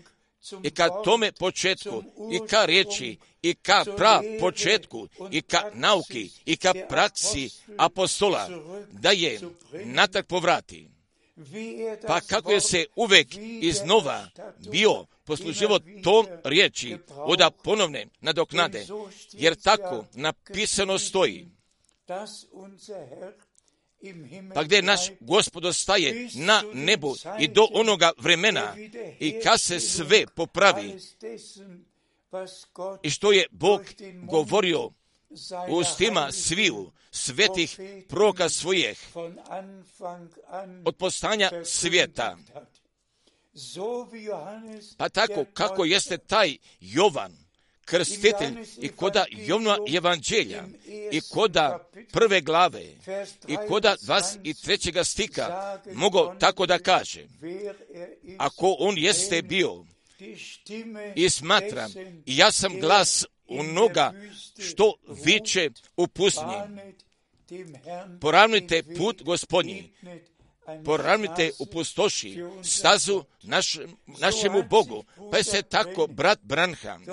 i 0.62 0.70
ka 0.70 0.88
tome 1.04 1.32
početku, 1.32 2.02
i 2.32 2.46
ka 2.46 2.64
riječi, 2.64 3.18
i 3.42 3.54
ka 3.54 3.84
pra 3.96 4.22
početku, 4.40 5.08
i 5.30 5.42
ka 5.42 5.70
nauki, 5.74 6.30
i 6.44 6.56
ka 6.56 6.74
praksi 6.88 7.50
apostola, 7.76 8.48
da 8.92 9.10
je 9.10 9.40
natak 9.84 10.26
povrati. 10.26 10.88
Pa 12.06 12.20
kako 12.20 12.52
je 12.52 12.60
se 12.60 12.86
uvek 12.96 13.28
iznova 13.60 14.28
bio 14.70 15.06
posluživo 15.24 15.78
tom 16.04 16.26
riječi 16.44 16.96
oda 17.16 17.50
ponovne 17.50 18.06
nadoknade, 18.20 18.86
jer 19.32 19.54
tako 19.54 20.04
napisano 20.14 20.98
stoji. 20.98 21.46
Pa 24.54 24.62
gdje 24.62 24.82
naš 24.82 25.00
gospod 25.20 25.64
ostaje 25.64 26.28
na 26.34 26.62
nebu 26.74 27.16
i 27.38 27.48
do 27.48 27.68
onoga 27.72 28.12
vremena 28.18 28.76
i 29.20 29.40
kad 29.44 29.60
se 29.60 29.80
sve 29.80 30.26
popravi 30.26 30.98
i 33.02 33.10
što 33.10 33.32
je 33.32 33.46
Bog 33.50 33.82
govorio 34.22 34.90
ustima 35.68 36.32
sviju 36.32 36.92
svetih 37.10 37.80
proka 38.08 38.48
svojih 38.48 39.08
od 40.84 40.96
postanja 40.96 41.50
svijeta. 41.64 42.36
Pa 44.96 45.08
tako 45.08 45.44
kako 45.54 45.84
jeste 45.84 46.18
taj 46.18 46.56
Jovan, 46.80 47.45
krstitelj 47.86 48.54
i 48.80 48.88
koda 48.88 49.24
Jovna 49.30 49.76
evanđelja 49.96 50.64
i 51.12 51.20
koda 51.20 51.88
prve 52.12 52.40
glave 52.40 52.84
i 53.48 53.56
koda 53.68 53.96
23. 54.02 55.04
stika 55.04 55.78
mogu 55.94 56.32
tako 56.40 56.66
da 56.66 56.78
kaže 56.78 57.26
ako 58.38 58.76
on 58.78 58.98
jeste 58.98 59.42
bio 59.42 59.84
i 61.14 61.30
smatram 61.30 61.92
i 62.26 62.36
ja 62.36 62.52
sam 62.52 62.80
glas 62.80 63.24
onoga 63.48 64.12
što 64.58 64.94
viče 65.24 65.70
u 65.96 66.06
pustinji. 66.06 66.92
Poravnite 68.20 68.82
put 68.96 69.22
gospodnji, 69.22 69.92
poravnite 70.84 71.50
u 71.58 71.66
pustoši 71.66 72.44
stazu 72.64 73.24
naš, 73.42 73.78
našemu 74.06 74.62
Bogu. 74.62 75.04
Pa 75.30 75.36
je 75.36 75.44
se 75.44 75.62
tako 75.62 76.06
brat 76.06 76.38
Branham 76.42 77.04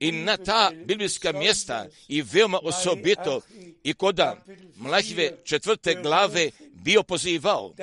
i 0.00 0.12
na 0.12 0.36
ta 0.36 0.70
biblijska 0.84 1.32
mjesta 1.32 1.86
i 2.08 2.22
veoma 2.22 2.58
osobito 2.62 3.40
i 3.84 3.94
koda 3.94 4.36
Mlahive 4.76 5.32
četvrte 5.44 5.94
glave 6.02 6.50
bio 6.72 7.02
pozivao. 7.02 7.74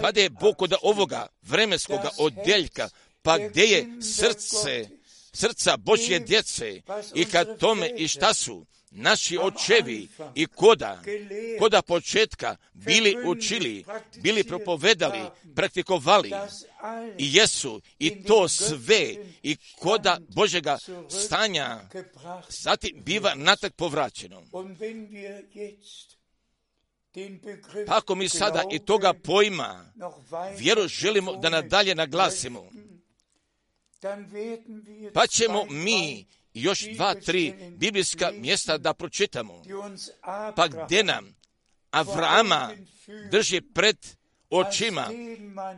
Pa 0.00 0.12
da 0.12 0.20
je 0.20 0.30
Bog 0.30 0.56
kod 0.56 0.74
ovoga 0.82 1.26
vremenskoga 1.42 2.10
odjeljka, 2.18 2.88
pa 3.22 3.38
gdje 3.38 3.62
je 3.62 3.86
srce, 4.02 4.88
srca 5.32 5.76
Božje 5.76 6.18
djece 6.18 6.80
i 7.14 7.24
kad 7.24 7.58
tome 7.58 7.90
i 7.96 8.08
šta 8.08 8.34
su 8.34 8.66
naši 8.90 9.38
očevi 9.38 10.08
i 10.34 10.46
koda, 10.46 11.02
koda 11.58 11.82
početka 11.82 12.56
bili 12.72 13.16
učili, 13.26 13.84
bili 14.16 14.44
propovedali, 14.44 15.20
praktikovali. 15.54 16.32
I 17.18 17.34
jesu 17.34 17.80
i 17.98 18.22
to 18.24 18.48
sve 18.48 19.14
i 19.42 19.56
koda 19.78 20.18
Božega 20.28 20.78
stanja 21.08 21.80
zatim 22.48 23.02
biva 23.04 23.34
natak 23.34 23.74
povraćeno. 23.74 24.42
Pa 27.86 27.96
ako 27.96 28.14
mi 28.14 28.28
sada 28.28 28.62
i 28.72 28.78
toga 28.78 29.12
pojma. 29.12 29.92
Vjeru 30.58 30.88
želimo 30.88 31.36
da 31.36 31.48
nadalje 31.48 31.94
naglasimo, 31.94 32.70
pa 35.14 35.26
ćemo 35.26 35.64
mi 35.70 36.26
još 36.62 36.84
dva, 36.94 37.14
tri 37.14 37.54
biblijska 37.76 38.30
mjesta 38.34 38.78
da 38.78 38.94
pročitamo. 38.94 39.62
Pa 40.56 40.68
gdje 40.68 41.04
nam 41.04 41.36
Avrama 41.90 42.70
drži 43.30 43.60
pred 43.60 43.96
očima 44.50 45.10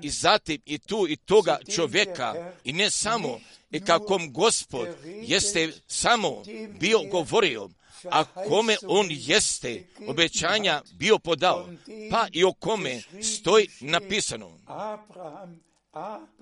i 0.03 0.11
zatim 0.11 0.63
i 0.65 0.79
tu 0.79 1.07
i 1.09 1.17
toga 1.17 1.59
čovjeka 1.75 2.53
i 2.65 2.73
ne 2.73 2.91
samo 2.91 3.41
i 3.71 3.81
kakom 3.81 4.33
gospod 4.33 4.89
jeste 5.05 5.73
samo 5.87 6.43
bio 6.81 6.99
govorio, 7.11 7.69
a 8.05 8.25
kome 8.25 8.77
on 8.87 9.07
jeste 9.11 9.85
obećanja 10.07 10.83
bio 10.93 11.19
podao, 11.19 11.69
pa 12.11 12.27
i 12.33 12.45
o 12.45 12.53
kome 12.53 13.03
stoji 13.23 13.69
napisano. 13.81 14.59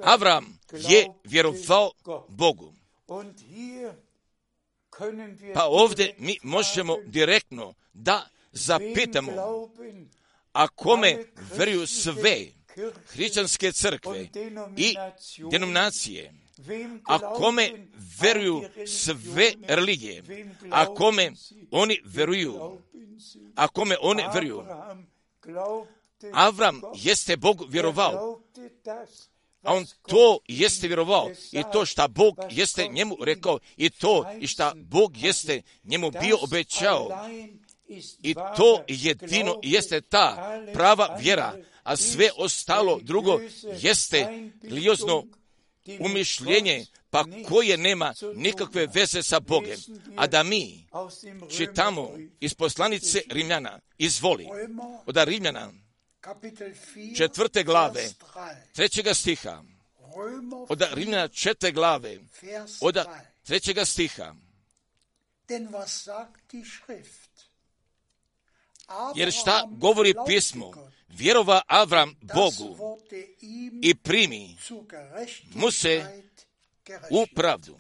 Avram 0.03 0.59
je 0.73 1.07
vjerovao 1.25 1.91
Bogu. 2.29 2.73
Pa 5.55 5.65
ovdje 5.65 6.15
mi 6.19 6.39
možemo 6.43 6.97
direktno 7.07 7.75
da 7.93 8.29
zapitamo, 8.53 9.33
a 10.53 10.69
kome 10.69 11.25
veruju 11.57 11.87
sve 11.87 12.47
hrišćanske 13.07 13.73
crkve 13.73 14.29
i 14.77 14.95
denominacije, 15.51 16.35
a 17.05 17.19
kome 17.19 17.71
veruju 18.21 18.63
sve 18.87 19.53
religije, 19.69 20.23
a 20.71 20.95
kome 20.95 21.33
oni 21.71 22.01
veruju, 22.05 22.79
a 23.55 23.69
kome 23.69 23.97
oni 24.01 24.25
veruju. 24.35 24.65
Avram 26.33 26.81
jeste 26.95 27.37
Bog 27.37 27.65
vjerovao, 27.69 28.41
a 29.67 29.75
on 29.75 29.87
to 30.09 30.39
jeste 30.49 30.87
vjerovao. 30.87 31.31
I 31.53 31.63
to 31.73 31.87
šta 31.87 32.09
Bog 32.09 32.37
jeste 32.51 32.89
njemu 32.89 33.17
rekao. 33.21 33.59
I 33.77 33.91
to 33.91 34.25
i 34.41 34.47
šta 34.47 34.73
Bog 34.77 35.17
jeste 35.17 35.63
njemu 35.85 36.11
bio 36.11 36.39
obećao. 36.43 37.29
I 38.23 38.35
to 38.35 38.85
jedino 38.89 39.61
jeste 39.63 40.01
ta 40.01 40.61
prava 40.73 41.17
vjera, 41.21 41.55
a 41.83 41.97
sve 41.97 42.31
ostalo 42.37 42.99
drugo 43.03 43.41
jeste 43.81 44.51
liozno 44.63 45.25
umišljenje, 46.01 46.87
pa 47.11 47.25
koje 47.49 47.77
nema 47.77 48.15
nikakve 48.35 48.87
veze 48.95 49.23
sa 49.23 49.41
Bogem. 49.41 49.79
A 50.17 50.27
da 50.27 50.43
mi 50.43 50.87
čitamo 51.57 52.11
iz 52.41 52.55
poslanice 52.55 53.23
Rimljana, 53.31 53.81
izvoli, 53.99 54.47
od 55.07 55.17
Rimljana, 55.17 55.73
četvrte 57.17 57.63
glave, 57.63 58.09
trećega 58.73 59.15
stiha, 59.15 59.63
od 60.69 60.83
Rimljana 60.93 61.29
četvrte 61.29 61.73
glave, 61.73 62.19
od 62.81 62.97
trećega 63.43 63.85
stiha. 63.85 64.35
Jer 69.15 69.33
šta 69.33 69.69
govori 69.71 70.15
pismo? 70.27 70.73
Vjerova 71.09 71.63
Avram 71.67 72.15
Bogu 72.35 72.99
i 73.83 73.95
primi 73.95 74.57
mu 75.55 75.71
se 75.71 76.23
u 77.11 77.27
pravdu. 77.35 77.79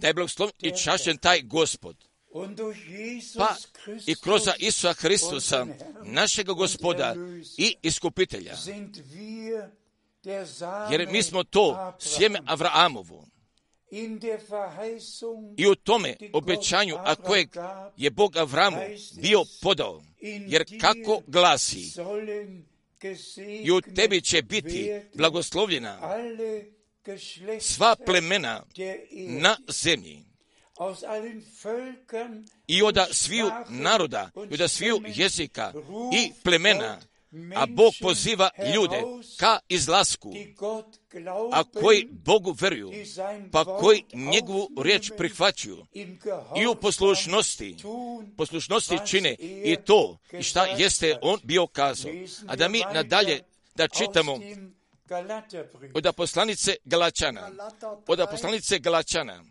Da 0.00 0.06
je 0.06 0.14
blagosloven 0.14 0.54
i 0.58 0.72
čašćen 0.84 1.18
taj 1.18 1.42
gospod. 1.42 2.13
Pa 3.38 3.56
i 4.06 4.14
kroz 4.14 4.42
Isusa 4.58 4.92
Hristusa, 4.92 5.66
našega 6.02 6.52
gospoda 6.52 7.14
i 7.56 7.76
iskupitelja. 7.82 8.56
Jer 10.90 11.08
mi 11.10 11.22
smo 11.22 11.44
to 11.44 11.94
sjeme 12.00 12.40
Avraamovu. 12.46 13.26
I 15.56 15.66
u 15.66 15.74
tome 15.74 16.16
obećanju, 16.32 16.96
a 16.98 17.14
kojeg 17.14 17.48
je 17.96 18.10
Bog 18.10 18.36
Avramu 18.36 18.80
bio 19.20 19.44
podao, 19.62 20.02
jer 20.20 20.80
kako 20.80 21.22
glasi, 21.26 21.92
i 23.62 23.70
u 23.70 23.80
tebi 23.80 24.20
će 24.20 24.42
biti 24.42 25.00
blagoslovljena 25.14 25.98
sva 27.60 27.96
plemena 28.06 28.64
na 29.28 29.56
zemlji 29.68 30.33
i 32.66 32.82
od 32.82 32.98
sviju 33.10 33.50
naroda, 33.68 34.30
i 34.50 34.62
od 34.62 34.70
sviju 34.70 35.02
jezika 35.06 35.72
i 36.12 36.32
plemena, 36.42 36.98
a 37.54 37.66
Bog 37.66 37.92
poziva 38.00 38.50
ljude 38.74 39.02
ka 39.38 39.58
izlasku, 39.68 40.34
a 41.52 41.64
koji 41.80 42.08
Bogu 42.10 42.56
veruju, 42.60 42.90
pa 43.52 43.64
koji 43.64 44.04
njegovu 44.12 44.68
riječ 44.82 45.10
prihvaćaju 45.16 45.86
i 46.56 46.66
u 46.66 46.74
poslušnosti, 46.74 47.76
poslušnosti 48.36 48.98
čine 49.06 49.36
i 49.40 49.76
to 49.84 50.18
i 50.32 50.42
šta 50.42 50.64
jeste 50.64 51.18
on 51.22 51.40
bio 51.42 51.66
kazao. 51.66 52.12
A 52.46 52.56
da 52.56 52.68
mi 52.68 52.82
nadalje 52.94 53.40
da 53.74 53.88
čitamo 53.88 54.38
od 55.94 56.14
poslanice 56.16 56.76
Galačana, 56.84 57.50
od 58.06 58.26
poslanice 58.30 58.78
Galačana, 58.78 59.44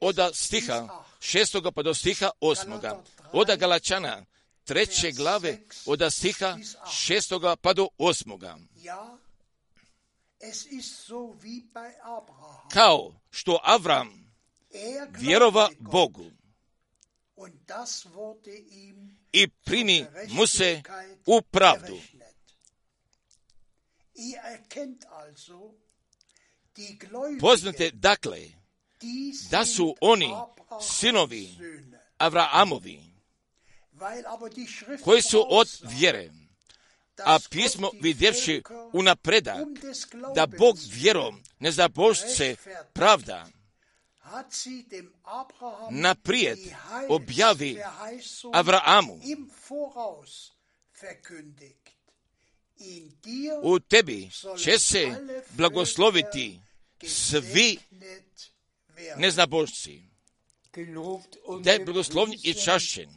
od 0.00 0.16
stiha 0.34 1.04
šestoga 1.20 1.72
pa 1.72 1.82
do 1.82 1.94
stiha 1.94 2.30
osmoga, 2.40 3.02
od 3.32 3.58
Galačana 3.58 4.24
treće 4.64 5.12
glave 5.12 5.58
od 5.86 6.12
stiha 6.12 6.58
šestoga 6.92 7.56
pa 7.56 7.72
do 7.72 7.88
osmoga. 7.98 8.58
Kao 12.72 13.14
što 13.30 13.60
Avram 13.62 14.26
Er 14.70 15.08
vjerova 15.18 15.70
Bogu. 15.78 16.30
I 19.32 19.48
primi 19.48 20.06
mu 20.28 20.46
se 20.46 20.82
u 21.26 21.42
pravdu. 21.42 21.98
Poznate 27.40 27.90
dakle 27.90 28.38
da 29.50 29.64
su 29.64 29.96
oni 30.00 30.34
sinovi. 30.80 31.48
Avraamovi, 32.18 33.00
koji 35.04 35.22
su 35.22 35.46
od 35.48 35.68
vjere, 35.82 36.30
a 37.24 37.38
pismo 37.50 37.90
vidjevši 38.00 38.62
unapredak 38.92 39.66
da 40.34 40.46
Bog 40.46 40.78
vjerom 40.92 41.42
pravda 42.92 43.46
sie 44.50 44.82
dem 44.82 45.12
Abraham 45.24 46.00
naprijed 46.00 46.58
objavi 47.08 47.78
Avraamu. 48.52 49.20
U 53.62 53.78
tebi 53.80 54.30
će 54.58 54.78
se 54.78 55.14
blagosloviti 55.50 56.60
svi 57.06 57.78
und 61.46 61.64
Da 61.64 61.72
je 61.72 61.84
blagoslovljen 61.84 62.40
i 62.42 62.54
čašćen 62.54 63.08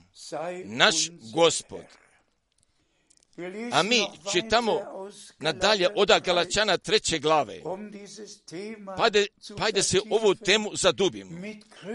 naš 0.66 0.96
Gospod. 1.34 1.86
A 3.72 3.84
mi 3.84 4.06
čitamo 4.32 4.82
nadalje 5.40 5.88
od 5.96 6.10
3, 6.10 6.26
Galačana 6.26 6.78
treće 6.78 7.20
glave. 7.20 7.62
Pajde, 8.98 9.28
pajde 9.58 9.84
se 9.84 10.00
ovu 10.10 10.36
temu 10.36 10.72
zadubimo. 10.76 11.32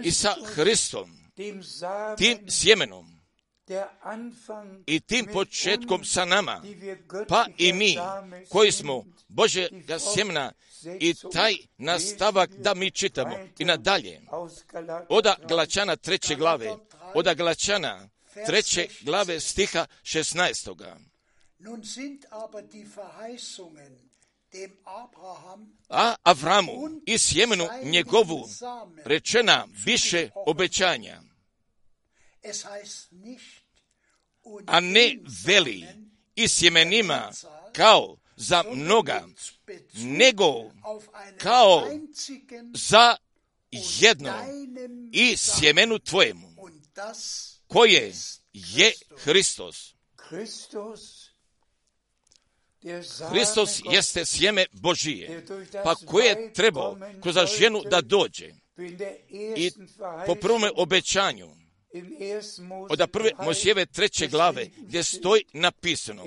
I 0.05 0.11
sa 0.11 0.35
Hristom, 0.55 1.11
tim 2.17 2.51
sjemenom 2.51 3.14
i 4.87 5.01
tim 5.01 5.27
početkom 5.33 6.05
sa 6.05 6.25
nama, 6.25 6.63
pa 7.29 7.47
i 7.59 7.73
mi 7.73 7.97
koji 8.49 8.73
smo 8.73 9.05
Božega 9.29 9.99
sjemena 9.99 10.53
i 11.01 11.15
taj 11.33 11.55
nastavak 11.79 12.51
da 12.51 12.75
mi 12.75 12.91
čitamo. 12.91 13.37
i 13.59 13.65
nadalje. 13.65 14.21
Oda 15.09 15.37
3, 15.43 15.49
Galačana 15.49 15.97
treće 15.97 16.35
glave, 16.35 16.77
oda 17.15 17.35
Galačana 17.35 18.09
treće 18.47 18.89
glave 19.01 19.41
stiha 19.41 19.87
16. 20.03 20.95
Nun 21.59 21.85
sind 21.85 22.25
aber 22.31 22.63
die 22.63 22.85
Verheißungen 22.97 24.05
dem 24.53 24.71
Abraham 24.85 25.79
A 25.89 26.15
Avramu 26.23 27.01
i 27.07 27.19
sjemenu 27.19 27.69
njegovu 27.83 28.49
rečena 29.05 29.67
više 29.85 30.31
obećanja, 30.47 31.23
a 34.67 34.81
ne 34.81 35.19
veli 35.47 35.85
i 36.37 36.49
sjemenima 36.49 37.33
kao 37.73 38.17
za 38.37 38.65
mnoga, 38.73 39.29
nego 39.95 40.71
kao 41.39 41.89
za 42.75 43.17
jedno 43.73 44.33
i 45.13 45.37
sjemenu 45.37 45.99
tvojemu, 45.99 46.55
koje 47.67 48.13
je 48.53 48.93
Hristos. 49.17 49.95
Hristos 53.31 53.81
jeste 53.93 54.25
sjeme 54.25 54.67
Božije, 54.73 55.47
pa 55.85 55.95
koje 55.95 56.27
je 56.27 56.53
trebao 56.53 56.99
kroz 57.23 57.37
ženu 57.59 57.83
da 57.91 58.01
dođe. 58.01 58.51
I 59.57 59.71
po 60.27 60.35
prvome 60.35 60.71
obećanju, 60.77 61.47
in 61.47 61.55
1. 61.55 61.57
Mose 61.57 61.64
od 62.91 63.11
prve 63.13 63.31
3 63.39 63.45
Mosijeve 63.45 63.87
treće 63.87 64.27
glave, 64.27 64.67
gdje 64.77 65.03
stoji 65.03 65.45
napisano, 65.53 66.25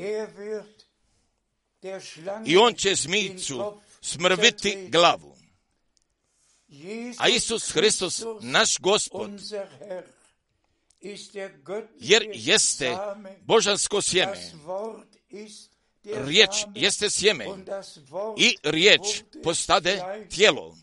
i 2.45 2.57
on 2.57 2.73
će 2.73 2.95
Kopf 2.95 3.81
smrviti 4.01 4.87
glavu. 4.91 5.37
A 7.17 7.29
Isus 7.29 7.71
Hristos, 7.71 8.23
naš 8.41 8.77
gospod, 8.79 9.29
jer 11.99 12.29
jeste 12.33 12.97
božansko 13.41 14.01
sjeme, 14.01 14.51
riječ 16.03 16.49
jeste 16.75 17.09
sjeme 17.09 17.45
i 18.37 18.57
riječ 18.63 19.23
postade 19.43 20.27
tijelo, 20.29 20.77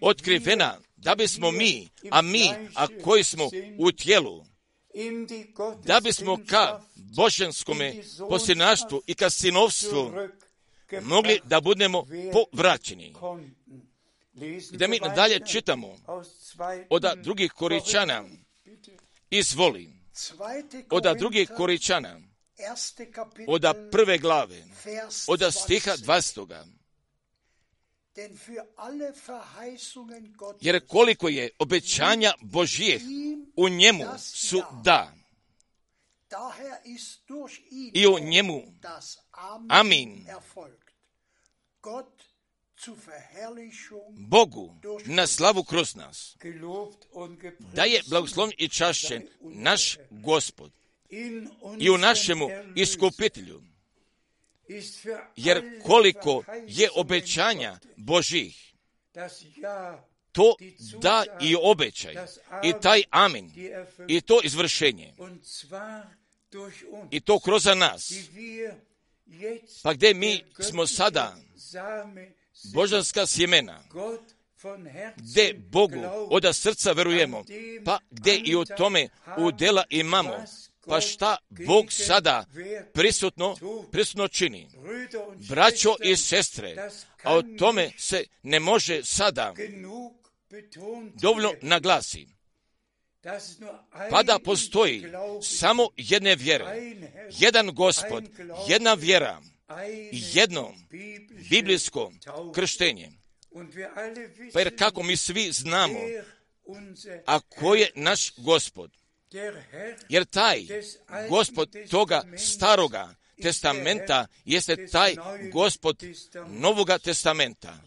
otkrivena, 0.00 0.78
da 0.96 1.14
bismo 1.14 1.50
mi, 1.50 1.88
a 2.10 2.22
mi, 2.22 2.50
a 2.74 2.86
koji 3.04 3.24
smo 3.24 3.50
u 3.78 3.92
tijelu, 3.92 4.44
da 5.84 6.00
bismo 6.00 6.38
ka 6.46 6.80
božanskome 6.94 7.94
posljednaštvu 8.28 9.02
i 9.06 9.14
ka 9.14 9.30
sinovstvu 9.30 10.12
mogli 11.02 11.40
da 11.44 11.60
budemo 11.60 12.06
povraćeni. 12.32 13.14
I 14.72 14.76
da 14.76 14.86
mi 14.86 14.98
nadalje 14.98 15.46
čitamo 15.46 15.96
od 16.90 17.04
drugih 17.22 17.52
koričana, 17.52 18.24
izvoli, 19.30 19.88
od 20.90 21.18
drugih 21.18 21.50
koričana, 21.56 22.20
od 23.46 23.64
prve 23.92 24.18
glave, 24.18 24.64
od 25.28 25.54
stiha 25.54 25.96
200. 25.96 26.79
Jer 30.60 30.86
koliko 30.86 31.28
je 31.28 31.50
obećanja 31.58 32.32
Božijeh 32.40 33.02
u 33.56 33.68
njemu 33.68 34.04
su 34.18 34.62
da. 34.84 35.14
I 37.94 38.06
u 38.06 38.18
njemu 38.18 38.62
amin. 39.68 40.26
Bogu 44.28 44.76
na 45.06 45.26
slavu 45.26 45.64
kroz 45.64 45.96
nas. 45.96 46.36
Da 47.74 47.84
je 47.84 48.02
blagoslovljen 48.08 48.54
i 48.58 48.68
čašćen 48.68 49.28
naš 49.40 49.98
gospod 50.10 50.72
i 51.78 51.90
u 51.90 51.98
našemu 51.98 52.48
iskupitelju. 52.76 53.62
Jer 55.36 55.82
koliko 55.82 56.44
je 56.66 56.88
obećanja 56.94 57.78
Božih, 57.96 58.74
to 60.32 60.56
da 61.00 61.24
i 61.40 61.56
obećaj, 61.62 62.14
i 62.64 62.72
taj 62.82 63.02
amin, 63.10 63.52
i 64.08 64.20
to 64.20 64.40
izvršenje, 64.44 65.14
i 67.10 67.20
to 67.20 67.38
kroz 67.38 67.66
nas. 67.66 68.12
Pa 69.82 69.94
gdje 69.94 70.14
mi 70.14 70.44
smo 70.60 70.86
sada? 70.86 71.36
Božanska 72.74 73.26
sjemena, 73.26 73.82
gdje 75.16 75.54
Bogu 75.54 76.00
od 76.30 76.56
srca 76.56 76.92
verujemo, 76.92 77.44
pa 77.84 77.98
gdje 78.10 78.40
i 78.44 78.56
u 78.56 78.64
tome 78.64 79.08
udjela 79.38 79.84
imamo, 79.90 80.44
pa 80.90 81.00
šta 81.00 81.36
Bog 81.48 81.92
sada 81.92 82.44
prisutno, 82.92 83.56
prisutno 83.92 84.28
čini. 84.28 84.68
Braćo 85.48 85.96
i 86.02 86.16
sestre, 86.16 86.90
a 87.22 87.34
o 87.36 87.42
tome 87.58 87.90
se 87.98 88.24
ne 88.42 88.60
može 88.60 89.04
sada 89.04 89.54
dovoljno 91.14 91.52
naglasi. 91.62 92.26
Pa 94.10 94.22
da 94.22 94.38
postoji 94.38 95.04
samo 95.42 95.88
jedne 95.96 96.34
vjere, 96.36 96.64
jedan 97.38 97.74
gospod, 97.74 98.24
jedna 98.68 98.94
vjera 98.94 99.40
jedno 100.10 100.74
biblijsko 101.50 102.12
krštenje. 102.54 103.10
Pa 104.52 104.60
jer 104.60 104.78
kako 104.78 105.02
mi 105.02 105.16
svi 105.16 105.52
znamo, 105.52 105.98
a 107.26 107.40
ko 107.40 107.74
je 107.74 107.90
naš 107.94 108.32
gospod? 108.36 108.99
Jer 110.08 110.24
taj 110.24 110.66
gospod 111.28 111.76
toga 111.90 112.22
staroga 112.36 113.14
testamenta 113.42 114.26
jeste 114.44 114.86
taj 114.86 115.14
gospod 115.52 116.02
novoga 116.48 116.98
testamenta. 116.98 117.78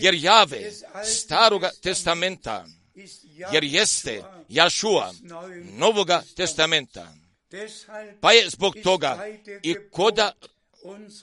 Jer 0.00 0.14
jave 0.14 0.70
staroga 1.04 1.70
testamenta, 1.82 2.66
jer 3.52 3.64
jeste 3.64 4.22
Jašua 4.48 5.14
novoga 5.76 6.22
testamenta. 6.36 7.14
Pa 8.20 8.32
je 8.32 8.50
zbog 8.50 8.74
toga 8.82 9.26
i 9.62 9.76
koda 9.92 10.32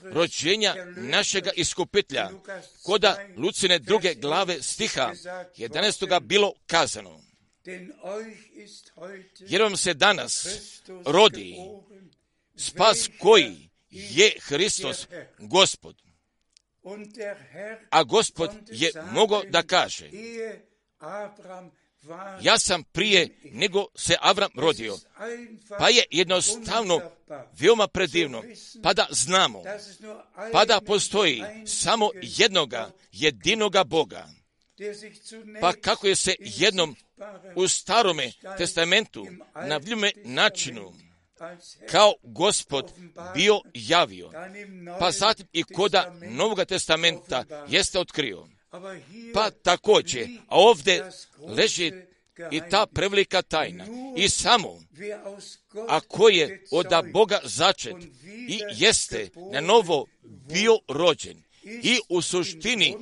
rođenja 0.04 0.76
našega 0.96 1.52
iskupitlja, 1.56 2.30
koda 2.84 3.18
Lucine 3.38 3.80
druge 3.80 4.14
glave 4.14 4.62
stiha 4.62 5.12
11. 5.58 6.22
bilo 6.22 6.54
kazano. 6.68 7.27
Jer 9.40 9.62
vam 9.62 9.78
se 9.78 9.94
danas 9.94 10.48
rodi 11.06 11.56
spas 12.56 13.10
koji 13.20 13.70
je 13.90 14.32
Hristos 14.42 15.08
gospod. 15.38 15.96
A 17.90 18.04
gospod 18.04 18.52
je 18.72 18.92
mogao 19.12 19.44
da 19.44 19.64
kaže, 19.64 20.10
ja 22.42 22.60
sam 22.60 22.84
prije 22.84 23.40
nego 23.44 23.86
se 23.96 24.16
Avram 24.22 24.50
rodio. 24.56 24.98
Pa 25.80 25.90
je 25.90 26.04
jednostavno 26.12 27.02
veoma 27.60 27.88
predivno, 27.88 28.44
pa 28.84 28.94
da 28.94 29.08
znamo, 29.10 29.64
pa 30.52 30.66
da 30.66 30.82
postoji 30.82 31.44
samo 31.66 32.10
jednoga, 32.22 32.92
jedinoga 33.12 33.84
Boga. 33.84 34.37
Pa 35.62 35.74
kako 35.74 36.08
je 36.08 36.16
se 36.16 36.36
jednom 36.40 36.96
u 37.56 37.68
starome 37.68 38.32
testamentu 38.58 39.28
na 39.56 39.78
vljome 39.78 40.12
načinu 40.26 40.94
kao 41.90 42.14
gospod 42.24 42.92
bio 43.34 43.62
javio, 43.74 44.32
pa 45.00 45.12
zatim 45.12 45.48
i 45.54 45.64
koda 45.64 46.16
Novog 46.30 46.66
testamenta 46.68 47.46
jeste 47.68 48.00
otkrio. 48.00 48.48
Pa 49.34 49.52
također, 49.52 50.28
a 50.48 50.60
ovdje 50.60 51.12
leži 51.40 51.92
i 52.52 52.62
ta 52.72 52.86
prevelika 52.86 53.42
tajna. 53.42 53.86
I 54.18 54.30
samo 54.30 54.80
Wer 54.92 55.26
aus 55.26 55.58
Gott 55.72 55.92
a 55.92 56.00
ko 56.00 56.30
je 56.30 56.64
od 56.72 56.88
Boga 57.14 57.40
začet 57.44 57.96
i 58.48 58.60
jeste 58.76 59.30
na 59.54 59.62
novo 59.62 60.06
bio 60.24 60.80
rođen 60.88 61.44
i 61.64 62.00
u 62.10 62.22
suštini, 62.22 62.96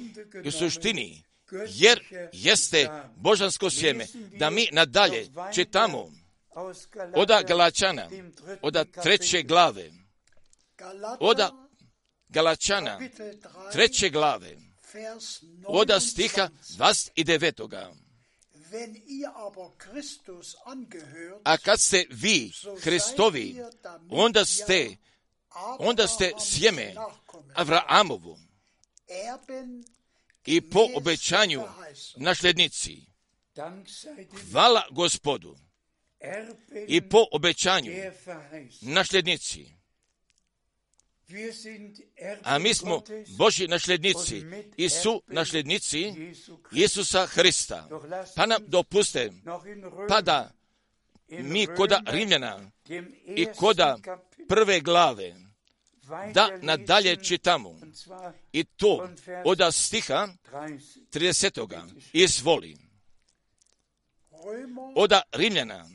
u 0.45 0.51
suštini, 0.51 1.23
jer 1.69 2.29
jeste 2.33 2.89
božansko 3.15 3.69
sjeme, 3.69 4.05
da 4.39 4.49
mi 4.49 4.69
nadalje 4.71 5.27
čitamo 5.53 6.11
aus 6.55 6.87
od 7.15 7.27
Galater, 7.27 7.47
Galačana, 7.47 8.07
dem 8.07 8.31
dritten 8.31 8.59
od 8.61 8.73
Kapitel, 8.73 9.03
treće 9.03 9.41
glave, 9.43 9.91
Galater, 10.77 11.17
od 11.19 11.37
Galačana, 12.29 12.99
Kapitel 12.99 13.25
3, 13.25 13.71
treće 13.71 14.09
glave, 14.09 14.57
Vers 14.93 15.43
od 15.65 15.91
stiha 16.01 16.49
29. 16.77 17.67
29. 17.67 18.05
Wenn 18.71 18.95
ihr 18.95 19.29
aber 19.35 19.69
Christus 19.77 20.55
angehört, 20.65 21.41
A 21.43 21.57
kad 21.57 21.79
ste 21.79 22.05
vi 22.09 22.51
Hristovi, 22.81 23.55
onda 24.09 24.45
ste, 24.45 24.97
onda 25.79 26.07
ste 26.07 26.31
sjeme 26.39 26.93
Avraamovu 27.55 28.37
i 30.45 30.61
po 30.61 30.87
obećanju 30.95 31.63
dem 33.53 33.83
Hvala 34.51 34.87
gospodu 34.91 35.55
i 36.87 37.01
po 37.01 37.25
obećanju 37.31 37.91
Erben 37.91 38.69
A 42.43 42.59
mi 42.59 42.73
smo 42.73 43.03
Boži 43.37 43.67
nasljednici 43.67 44.43
i 44.77 44.89
su 44.89 45.21
Christi. 45.27 46.13
Isusa 46.71 47.25
Hrista. 47.25 47.89
Pa 48.35 48.45
nam 48.45 48.63
dopuste, 48.67 49.31
pa 50.09 50.21
da 50.21 50.51
mi 51.29 51.67
koda 51.77 52.01
Rimljana 52.05 52.71
i 53.35 53.45
koda 53.57 53.97
prve 54.49 54.79
glave, 54.79 55.35
da 56.33 56.49
nadalje 56.61 57.23
čitamo. 57.23 57.79
I 58.51 58.63
to 58.63 59.09
od 59.45 59.59
stiha 59.71 60.27
30. 60.51 60.87
30. 61.11 61.89
Izvoli. 62.13 62.77
Römer, 64.45 64.93
Od 64.95 65.11
Rimljana, 65.31 65.89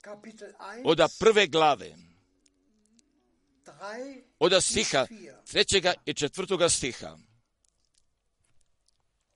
Kapitel 0.00 0.48
1, 0.60 0.82
od 0.84 1.00
prve 1.18 1.46
glave, 1.46 1.96
3 3.64 4.22
od 4.38 4.64
stiha 4.64 5.06
bis 5.10 5.18
4. 5.18 5.32
trećega 5.44 5.94
i 6.06 6.14
četvrtoga 6.14 6.68
stiha. 6.68 7.16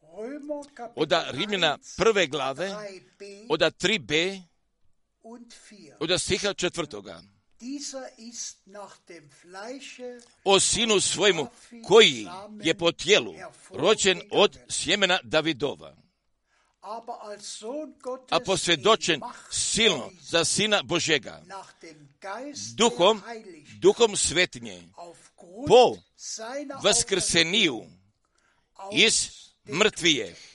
Römer, 0.02 0.74
Kapitel 0.74 1.02
Od 1.02 1.12
Rimljana 1.30 1.78
1, 1.78 1.96
prve 1.96 2.26
glave, 2.26 2.68
3b 2.68 3.46
od 3.48 3.60
3b, 3.60 4.42
und 5.22 5.54
4. 5.70 5.94
od 6.00 6.20
stiha 6.20 6.54
četvrtoga. 6.54 7.22
O 10.44 10.60
sinu 10.60 11.00
svojmu 11.00 11.46
koji 11.86 12.26
je 12.62 12.74
po 12.74 12.92
tijelu 12.92 13.34
rođen 13.70 14.20
od 14.30 14.58
sjemena 14.68 15.18
Davidova, 15.22 15.96
a 18.30 18.40
posvjedočen 18.46 19.20
silno 19.50 20.10
za 20.20 20.44
sina 20.44 20.82
Božega, 20.82 21.42
duhom, 22.76 23.22
duhom 23.80 24.16
svetinje, 24.16 24.82
aufgrund 24.96 25.30
po 25.68 25.96
vaskrseniju 26.82 27.84
iz 28.92 29.30
mrtvijeh. 29.68 30.49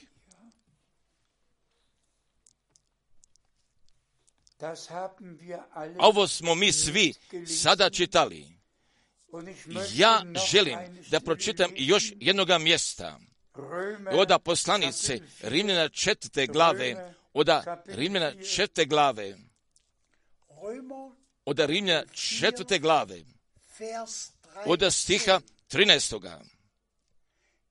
Ovo 5.98 6.28
smo 6.28 6.54
mi 6.54 6.72
svi 6.72 7.14
sada 7.46 7.90
čitali. 7.90 8.56
Ja 9.94 10.22
želim 10.50 10.78
da 11.10 11.20
pročitam 11.20 11.70
još 11.76 12.12
jednoga 12.20 12.58
mjesta. 12.58 13.18
Oda 14.12 14.38
poslanice 14.38 15.18
Rimljana 15.42 15.88
četvrte 15.88 16.46
glave, 16.46 17.14
oda 17.32 17.82
Rimljana 17.86 18.32
četvrte 18.42 18.84
glave, 18.84 19.36
oda 21.44 21.66
Rimljana 21.66 22.04
četvrte 22.12 22.78
glave, 22.78 23.24
Vers 23.78 24.30
3. 24.56 24.62
oda 24.66 24.90
stiha 24.90 25.40
13. 25.68 26.44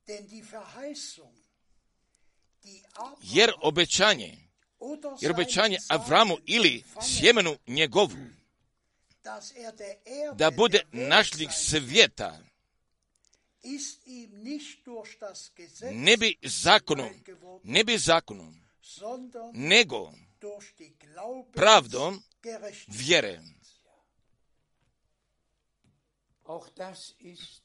Denn 0.06 0.26
die 0.26 0.42
Verheißung, 0.42 1.34
die 2.62 2.82
Abraham 2.94 3.18
Jer 3.22 3.52
obećanje, 3.62 4.45
jer 5.20 5.30
obećanje 5.30 5.78
Avramu 5.88 6.36
ili 6.46 6.82
sjemenu 7.02 7.56
njegovu, 7.66 8.16
da 10.34 10.50
bude 10.50 10.82
sein 10.92 11.50
svijeta, 11.52 12.38
ne 15.92 16.16
bi 16.16 16.36
zakonom, 16.42 17.10
ne 17.64 17.84
bi 17.84 17.98
zakonom, 17.98 18.60
nego 19.52 20.12
pravdom 21.54 22.22
vjere. 22.86 23.40
Auch 26.48 26.68
das 26.76 27.14
ist 27.18 27.62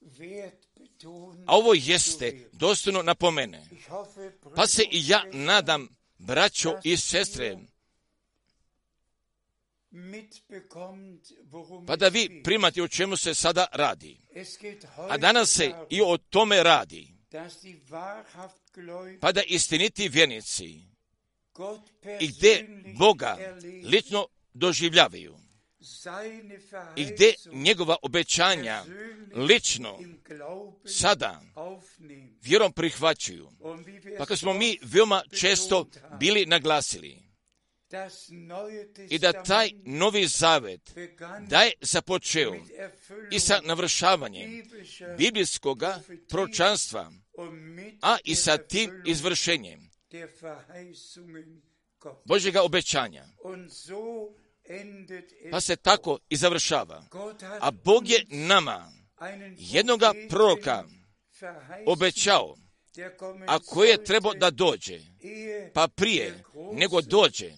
wertbetont. 0.00 1.44
A 1.46 1.56
ovo 1.56 1.74
jeste 1.74 2.48
dostojno 2.52 3.02
napomene. 3.02 3.66
Pa 4.56 4.66
se 4.66 4.82
i 4.90 5.08
ja 5.08 5.24
nadam, 5.32 5.88
braćo 6.18 6.78
i 6.84 6.96
sestre, 6.96 7.58
pa 11.86 11.96
da 11.96 12.08
vi 12.08 12.42
primate 12.44 12.82
o 12.82 12.88
čemu 12.88 13.16
se 13.16 13.34
sada 13.34 13.66
radi. 13.72 14.20
A 14.96 15.18
danas 15.18 15.50
se 15.50 15.72
i 15.90 16.00
o 16.02 16.18
tome 16.18 16.62
radi. 16.62 17.14
Pa 19.20 19.32
da 19.32 19.42
istiniti 19.42 20.08
vjernici 20.08 20.80
Gott 21.54 21.90
i 22.20 22.28
gdje 22.28 22.66
Boga 22.98 23.36
lično 23.84 24.26
doživljavaju 24.54 25.43
i 26.96 27.04
gdje 27.04 27.34
njegova 27.52 27.96
obećanja 28.02 28.84
lično 29.34 29.98
sada 30.84 31.42
vjerom 32.42 32.72
wir 32.72 33.48
Pa 34.18 34.26
kad 34.26 34.38
smo 34.38 34.52
mi 34.52 34.78
veoma 34.82 35.22
često 35.40 35.86
bili 36.18 36.46
naglasili 36.46 37.24
i 39.10 39.18
da 39.18 39.42
taj 39.42 39.70
novi 39.84 40.26
zavet 40.26 40.94
da 41.48 41.62
je 41.62 41.72
započeo 41.80 42.54
i 43.30 43.40
sa 43.40 43.60
navršavanjem 43.64 44.62
biblijskoga 45.18 46.00
pročanstva, 46.28 47.12
a 48.02 48.16
i 48.24 48.34
sa 48.34 48.56
tim 48.56 49.02
izvršenjem. 49.06 49.90
Božjega 52.24 52.62
obećanja. 52.62 53.24
Pa 55.50 55.60
se 55.60 55.76
tako 55.76 56.18
i 56.28 56.36
završava. 56.36 57.04
A 57.60 57.70
Bog 57.70 58.08
je 58.08 58.24
nama 58.28 58.92
jednoga 59.58 60.12
proroka 60.28 60.84
obećao, 61.86 62.56
a 63.46 63.58
koji 63.58 63.88
je 63.88 64.04
trebao 64.04 64.34
da 64.34 64.50
dođe, 64.50 65.00
pa 65.74 65.88
prije 65.88 66.42
nego 66.72 67.00
dođe 67.00 67.52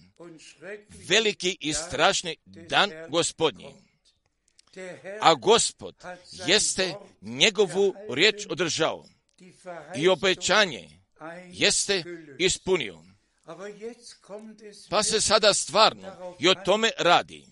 veliki 1.07 1.57
i 1.59 1.73
strašni 1.73 2.35
dan 2.45 2.91
gospodnji. 3.09 3.73
A 5.21 5.35
gospod 5.35 5.95
jeste 6.47 6.93
njegovu 7.21 7.93
riječ 8.09 8.45
održao 8.49 9.05
i 9.95 10.07
obećanje 10.07 10.89
jeste 11.51 12.03
ispunio. 12.37 13.06
Pa 14.89 15.03
se 15.03 15.21
sada 15.21 15.53
stvarno 15.53 16.35
i 16.39 16.49
o 16.49 16.55
tome 16.55 16.91
radi. 16.97 17.45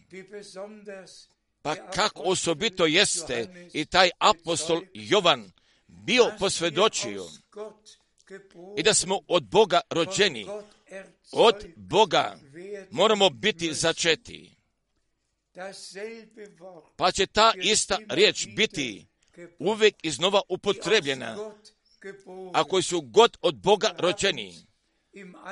Pa 1.61 1.75
kako 1.75 2.21
osobito 2.21 2.85
jeste 2.85 3.69
i 3.73 3.85
taj 3.85 4.09
apostol 4.19 4.81
Jovan 4.93 5.51
bio 5.87 6.31
posvjedočio 6.39 7.25
i 8.77 8.83
da 8.83 8.93
smo 8.93 9.19
od 9.27 9.43
Boga 9.43 9.81
rođeni, 9.89 10.47
od 11.31 11.65
Boga 11.75 12.39
moramo 12.91 13.29
biti 13.29 13.73
začeti. 13.73 14.55
Pa 16.95 17.11
će 17.11 17.25
ta 17.25 17.53
ista 17.61 17.99
riječ 18.09 18.47
biti 18.55 19.05
uvijek 19.59 19.95
iznova 20.03 20.41
upotrebljena, 20.49 21.35
Gott 21.35 21.71
geboren. 22.01 22.51
a 22.53 22.63
koji 22.63 22.83
su 22.83 23.01
god 23.01 23.37
od 23.41 23.55
Boga 23.55 23.95
rođeni. 23.97 24.65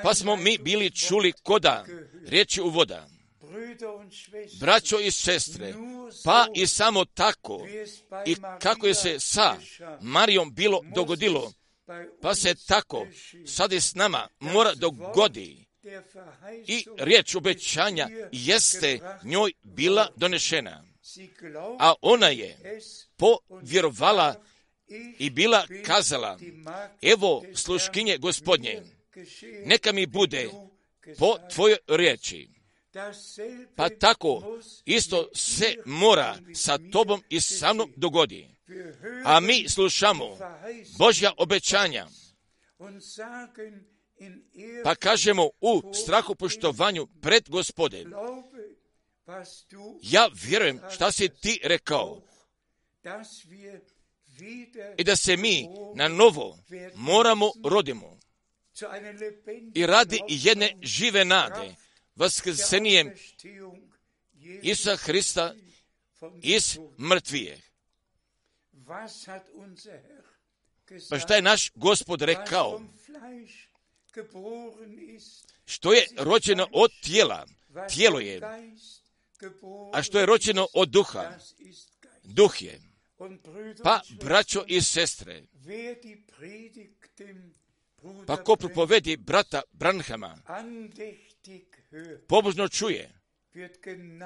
Pa 0.03 0.13
smo 0.13 0.35
mi 0.35 0.57
bili 0.57 0.91
čuli 0.91 1.33
koda 1.43 1.85
riječi 2.25 2.61
und 2.61 4.11
Schwestern, 4.11 4.59
Braćo 4.59 4.99
i 4.99 5.11
sestre, 5.11 5.73
pa 6.23 6.47
i 6.53 6.67
samo 6.67 7.05
tako. 7.05 7.67
I 8.25 8.35
kako 8.61 8.87
je 8.87 8.95
se 8.95 9.19
sa 9.19 9.55
Marijom 10.01 10.53
bilo 10.53 10.81
dogodilo, 10.95 11.53
pa 12.21 12.35
se 12.35 12.55
tako 12.67 13.07
sad 13.45 13.73
i 13.73 13.81
s 13.81 13.95
nama 13.95 14.27
mora 14.39 14.73
dogodi. 14.75 15.65
I 16.67 16.85
riječ 16.97 17.35
obećanja 17.35 18.09
jeste 18.31 18.99
njoj 19.23 19.51
bila 19.63 20.07
donešena, 20.15 20.83
a 21.79 21.93
ona 22.01 22.27
je 22.27 22.79
povjerovala 23.17 24.43
i 25.19 25.29
bila 25.29 25.67
kazala, 25.85 26.39
evo 27.01 27.43
sluškinje 27.55 28.17
gospodnje, 28.17 28.81
neka 29.65 29.91
mi 29.91 30.05
bude 30.05 30.49
po 31.19 31.37
tvojoj 31.53 31.77
riječi. 31.87 32.49
Pa 33.75 33.89
tako 33.89 34.59
isto 34.85 35.29
se 35.35 35.75
mora 35.85 36.37
sa 36.55 36.79
tobom 36.91 37.23
i 37.29 37.41
sa 37.41 37.73
mnom 37.73 37.93
dogodi. 37.95 38.47
A 39.25 39.39
mi 39.39 39.69
slušamo 39.69 40.37
Božja 40.97 41.33
obećanja, 41.37 42.07
pa 44.83 44.95
kažemo 44.95 45.49
u 45.61 45.93
strahu 45.93 46.35
poštovanju 46.35 47.07
pred 47.21 47.43
du 47.49 47.61
Ja 50.01 50.29
vjerujem 50.33 50.79
šta 50.91 51.11
si 51.11 51.29
ti 51.29 51.59
rekao 51.63 52.21
i 54.97 55.03
da 55.03 55.15
se 55.15 55.37
mi 55.37 55.67
na 55.95 56.07
novo 56.07 56.57
moramo 56.95 57.51
rodimo 57.63 58.19
i 59.75 59.85
radi 59.85 60.19
jedne 60.27 60.75
žive 60.81 61.25
nade, 61.25 61.75
Jesu 62.15 62.49
Isa 64.61 64.95
Hrista 64.95 65.55
iz 66.41 66.79
mrtvije. 66.97 67.61
Pa 71.09 71.19
šta 71.19 71.35
je 71.35 71.41
naš 71.41 71.71
gospod 71.75 72.21
rekao? 72.21 72.81
Što 75.65 75.93
je 75.93 76.07
rođeno 76.17 76.67
od 76.71 76.91
tijela, 77.03 77.45
tijelo 77.89 78.19
je, 78.19 78.41
a 79.93 80.03
što 80.03 80.19
je 80.19 80.25
rođeno 80.25 80.67
od 80.73 80.89
duha, 80.89 81.37
duh 82.23 82.61
je. 82.61 82.81
Pa, 83.83 84.01
braćo 84.21 84.63
i 84.67 84.81
sestre, 84.81 85.43
pa 88.27 88.43
ko 88.43 88.55
propovedi 88.55 89.17
brata 89.17 89.61
Branhama, 89.71 90.37
pobožno 92.27 92.67
čuje, 92.67 93.09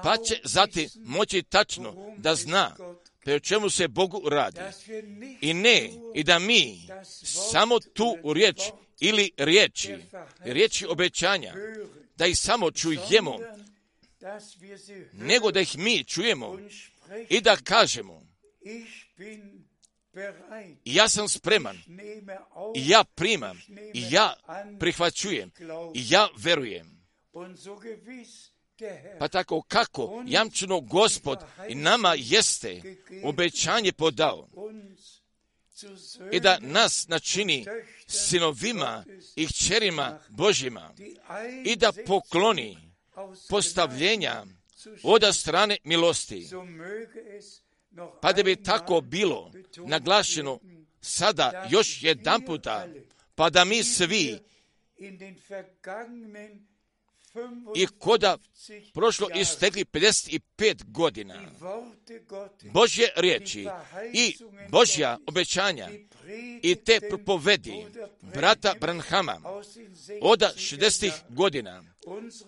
pa 0.03 0.17
će 0.17 0.41
wissen, 0.43 0.89
moći 1.05 1.43
tačno 1.43 2.15
da 2.17 2.35
zna 2.35 2.75
o 3.35 3.39
čemu 3.39 3.69
se 3.69 3.87
Bogu 3.87 4.29
radi. 4.29 4.59
I 5.41 5.53
ne, 5.53 5.89
i 6.15 6.23
da 6.23 6.39
mi 6.39 6.87
samo 7.23 7.79
tu 7.79 8.33
riječ 8.33 8.61
ili 8.99 9.31
riječi, 9.37 9.95
riječi 10.39 10.85
obećanja, 10.85 11.53
da 12.15 12.25
ih 12.25 12.37
samo 12.37 12.71
čujemo, 12.71 13.39
nego 15.13 15.51
da 15.51 15.61
ih 15.61 15.77
mi 15.77 16.03
čujemo 16.03 16.59
i 17.29 17.41
da 17.41 17.55
kažemo. 17.55 18.27
I 20.85 20.95
ja 20.95 21.09
sam 21.09 21.29
spreman, 21.29 21.77
i 22.75 22.89
ja 22.89 23.03
primam, 23.03 23.61
i 23.93 24.03
ja 24.11 24.33
prihvaćujem, 24.79 25.51
i 25.93 26.05
ja 26.09 26.29
verujem. 26.37 26.97
Pa 29.19 29.27
tako 29.27 29.61
kako? 29.61 30.23
Jamčeno 30.27 30.81
gospod 30.81 31.39
i 31.69 31.75
nama 31.75 32.15
jeste 32.17 32.81
obećanje 33.23 33.91
podao. 33.91 34.49
I 36.31 36.39
da 36.39 36.59
nas 36.61 37.07
načini 37.07 37.65
sinovima 38.07 39.05
i 39.35 39.47
kćerima 39.47 40.19
Božjima. 40.29 40.93
i 41.65 41.75
da 41.75 41.91
pokloni 42.07 42.77
postavljenja 43.49 44.45
od 45.03 45.35
strane 45.35 45.77
milosti. 45.83 46.47
Pa 48.21 48.33
da 48.33 48.43
bi 48.43 48.63
tako 48.63 49.01
bilo 49.01 49.51
naglašeno 49.77 50.59
sada 51.01 51.67
još 51.71 52.03
jedan 52.03 52.41
puta, 52.41 52.87
pa 53.35 53.49
da 53.49 53.65
mi 53.65 53.83
svi 53.83 54.39
i 57.75 57.87
koda 57.99 58.37
55 58.37 58.93
prošlo 58.93 59.27
istekli 59.35 59.85
55 59.85 60.83
godina, 60.85 61.51
Božje 62.73 63.09
riječi 63.15 63.67
i 64.13 64.37
Božja 64.69 65.17
obećanja 65.27 65.89
i 66.63 66.75
te 66.75 66.99
propovedi 67.09 67.85
brata 68.21 68.75
Branham 68.79 69.25
Branhama 69.25 69.49
aus 69.49 69.73
den 69.73 69.95
60er 69.95 70.19
od 70.21 70.39
60 70.39 71.11
godina, 71.29 71.83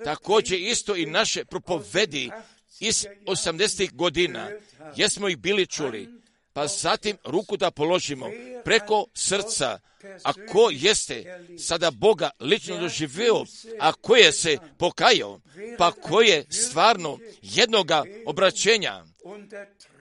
također 0.04 0.60
isto 0.60 0.96
i 0.96 1.06
naše 1.06 1.46
propovedi 1.46 2.32
iz 2.80 3.06
80 3.26 3.94
godina, 3.94 4.50
jesmo 4.96 5.30
ih 5.30 5.38
bili 5.38 5.68
čuli, 5.68 6.10
pa 6.54 6.68
zatim 6.68 7.18
ruku 7.24 7.58
da 7.58 7.72
položimo 7.72 8.30
preko 8.64 9.06
srca, 9.14 9.80
a 10.24 10.34
ko 10.34 10.70
jeste 10.72 11.40
sada 11.58 11.92
Boga 11.92 12.30
lično 12.40 12.78
doživio, 12.78 13.44
a 13.80 13.94
ko 13.94 14.16
je 14.16 14.32
se 14.32 14.58
pokajao, 14.78 15.42
pa 15.78 15.92
ko 15.92 16.22
je 16.22 16.46
stvarno 16.50 17.20
jednoga 17.42 18.04
obraćenja. 18.26 19.06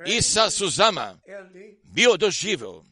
I 0.06 0.22
sa 0.22 0.50
suzama 0.50 1.18
bio 1.82 2.16
doživio, 2.16 2.82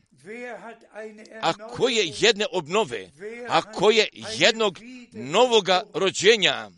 a 1.40 1.52
ko 1.52 1.88
je 1.88 2.12
jedne 2.18 2.46
obnove, 2.52 3.10
a 3.48 3.72
ko 3.72 3.90
je 3.90 4.08
jednog 4.38 4.78
novoga 5.12 5.82
rođenja? 5.94 6.70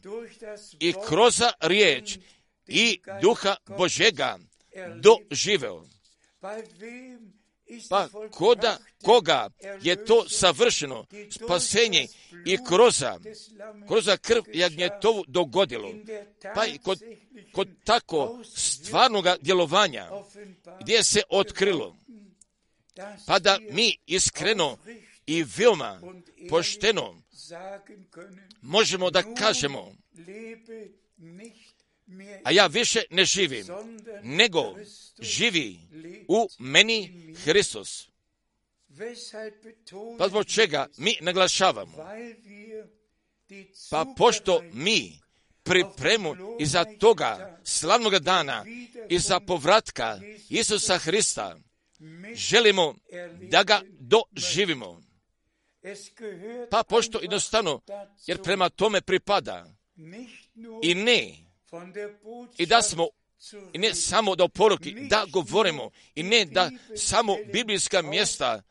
I 0.79 0.95
kroz 1.09 1.43
riječ 1.61 2.19
i 2.69 3.01
duha 3.23 3.57
Božega 3.79 4.39
doživeo. 4.97 5.85
Pa 7.89 8.09
koda, 8.31 8.79
koga 9.03 9.51
je 9.83 10.05
to 10.05 10.29
savršeno 10.29 11.07
spasenje 11.31 12.07
i 12.47 12.57
Blut 12.57 12.69
kroz, 12.69 13.05
des 13.21 13.51
Lammes 13.59 13.89
kroz 13.89 14.09
krv 14.23 14.43
jagnjetovu 14.55 15.25
dogodilo, 15.29 15.95
pa 16.55 16.66
i 16.66 16.79
kod, 16.79 17.03
kod 17.53 17.69
tako 17.85 18.41
stvarnoga 18.57 19.37
djelovanja 19.41 20.09
gdje 20.81 21.05
se 21.05 21.23
otkrilo, 21.29 21.97
pa 23.27 23.39
da 23.39 23.59
mi 23.71 23.97
iskreno 24.07 24.79
i 25.27 25.45
veoma 25.57 26.01
pošteno 26.51 27.23
možemo 28.62 29.11
da 29.11 29.35
kažemo, 29.35 29.93
a 32.45 32.51
ja 32.51 32.67
više 32.67 33.03
ne 33.11 33.25
živim, 33.25 33.67
nego 34.23 34.75
živi 35.21 35.79
u 36.29 36.49
meni 36.59 37.35
Hristos. 37.45 38.09
Pa 40.19 40.29
zbog 40.29 40.47
čega 40.47 40.87
mi 40.97 41.17
naglašavamo? 41.21 41.97
Pa 43.91 44.07
pošto 44.17 44.63
mi 44.73 45.21
pripremu 45.63 46.37
iza 46.61 46.85
toga 46.85 47.59
slavnog 47.65 48.19
dana 48.19 48.65
i 49.09 49.19
za 49.19 49.41
povratka 49.41 50.21
Isusa 50.49 50.99
Hrista 50.99 51.57
želimo 52.35 52.95
da 53.51 53.63
ga 53.63 53.83
doživimo. 53.99 55.03
Pa 56.71 56.83
pošto 56.89 57.19
jednostavno, 57.21 57.81
jer 58.27 58.43
prema 58.43 58.69
tome 58.69 59.01
pripada 59.01 59.67
i 60.83 60.95
ne, 60.95 61.47
i 62.59 62.66
da 62.66 62.83
smo 62.83 63.09
i 63.73 63.79
ne 63.79 63.95
samo 63.95 64.37
da 64.37 64.49
poruki, 64.49 64.95
da 65.09 65.25
govorimo 65.33 65.91
i 66.14 66.23
ne 66.23 66.45
da 66.45 66.71
samo 66.97 67.37
biblijska 67.53 68.03
mjesta 68.03 68.62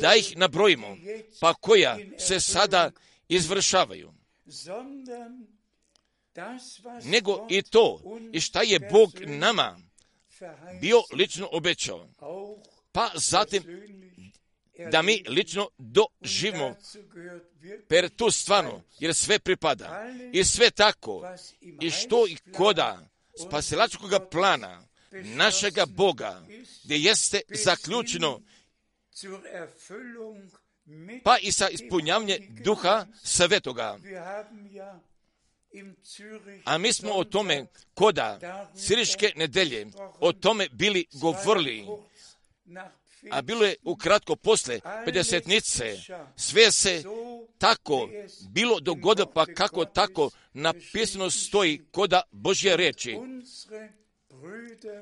da 0.00 0.14
ih 0.14 0.36
nabrojimo, 0.36 0.96
pa 1.40 1.54
koja 1.54 1.98
se 2.18 2.40
sada 2.40 2.90
izvršavaju. 3.28 4.12
nego 7.04 7.46
i 7.50 7.62
to, 7.62 8.00
i 8.32 8.40
šta 8.40 8.62
je 8.62 8.80
Bog 8.90 9.12
nama 9.20 9.78
bio 10.80 11.02
lično 11.12 11.48
obećao. 11.52 12.08
Pa 12.92 13.10
zatim 13.14 13.62
da 14.90 15.02
mi 15.02 15.24
lično 15.28 15.68
doživimo 15.78 16.76
per 17.88 18.08
tu 18.08 18.30
stvarno, 18.30 18.82
jer 18.98 19.14
sve 19.14 19.38
pripada. 19.38 20.06
I 20.32 20.44
sve 20.44 20.70
tako, 20.70 21.22
i 21.60 21.90
što 21.90 22.26
i 22.26 22.36
koda 22.52 23.08
spasilačkoga 23.46 24.20
plana 24.20 24.82
našega 25.12 25.86
Boga, 25.86 26.42
gdje 26.84 26.96
jeste 26.98 27.40
zaključeno, 27.48 28.40
pa 31.24 31.38
i 31.38 31.52
sa 31.52 31.68
ispunjavanje 31.68 32.38
duha 32.64 33.06
svetoga. 33.22 33.98
A 36.64 36.78
mi 36.78 36.92
smo 36.92 37.12
o 37.12 37.24
tome 37.24 37.66
koda 37.94 38.38
Siriške 38.76 39.32
nedelje 39.36 39.86
o 40.20 40.32
tome 40.32 40.68
bili 40.72 41.06
govorili, 41.12 41.86
a 43.30 43.42
bilo 43.42 43.64
je 43.64 43.76
ukratko 43.84 44.36
posle 44.36 44.80
pedesetnice. 45.04 45.96
Sve 46.36 46.72
se 46.72 47.02
tako 47.58 48.08
bilo 48.50 48.80
dogodilo, 48.80 49.32
pa 49.34 49.46
kako 49.46 49.84
tako 49.84 50.30
napisano 50.52 51.30
stoji 51.30 51.80
koda 51.90 52.22
Božje 52.30 52.76
reči. 52.76 53.18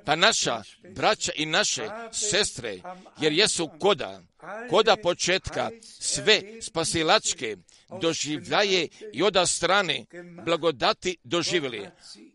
Pa 0.04 0.16
naša 0.16 0.62
braća 0.94 1.32
i 1.36 1.46
naše 1.46 1.88
sestre, 2.12 2.78
jer 3.20 3.32
jesu 3.32 3.70
koda, 3.80 4.22
koda 4.70 4.96
početka 5.02 5.70
sve 5.82 6.42
spasilačke 6.60 7.56
doživljaje 8.00 8.88
i 9.12 9.22
oda 9.22 9.46
strane 9.46 10.04
blagodati 10.44 11.16
doživjeli, 11.24 11.88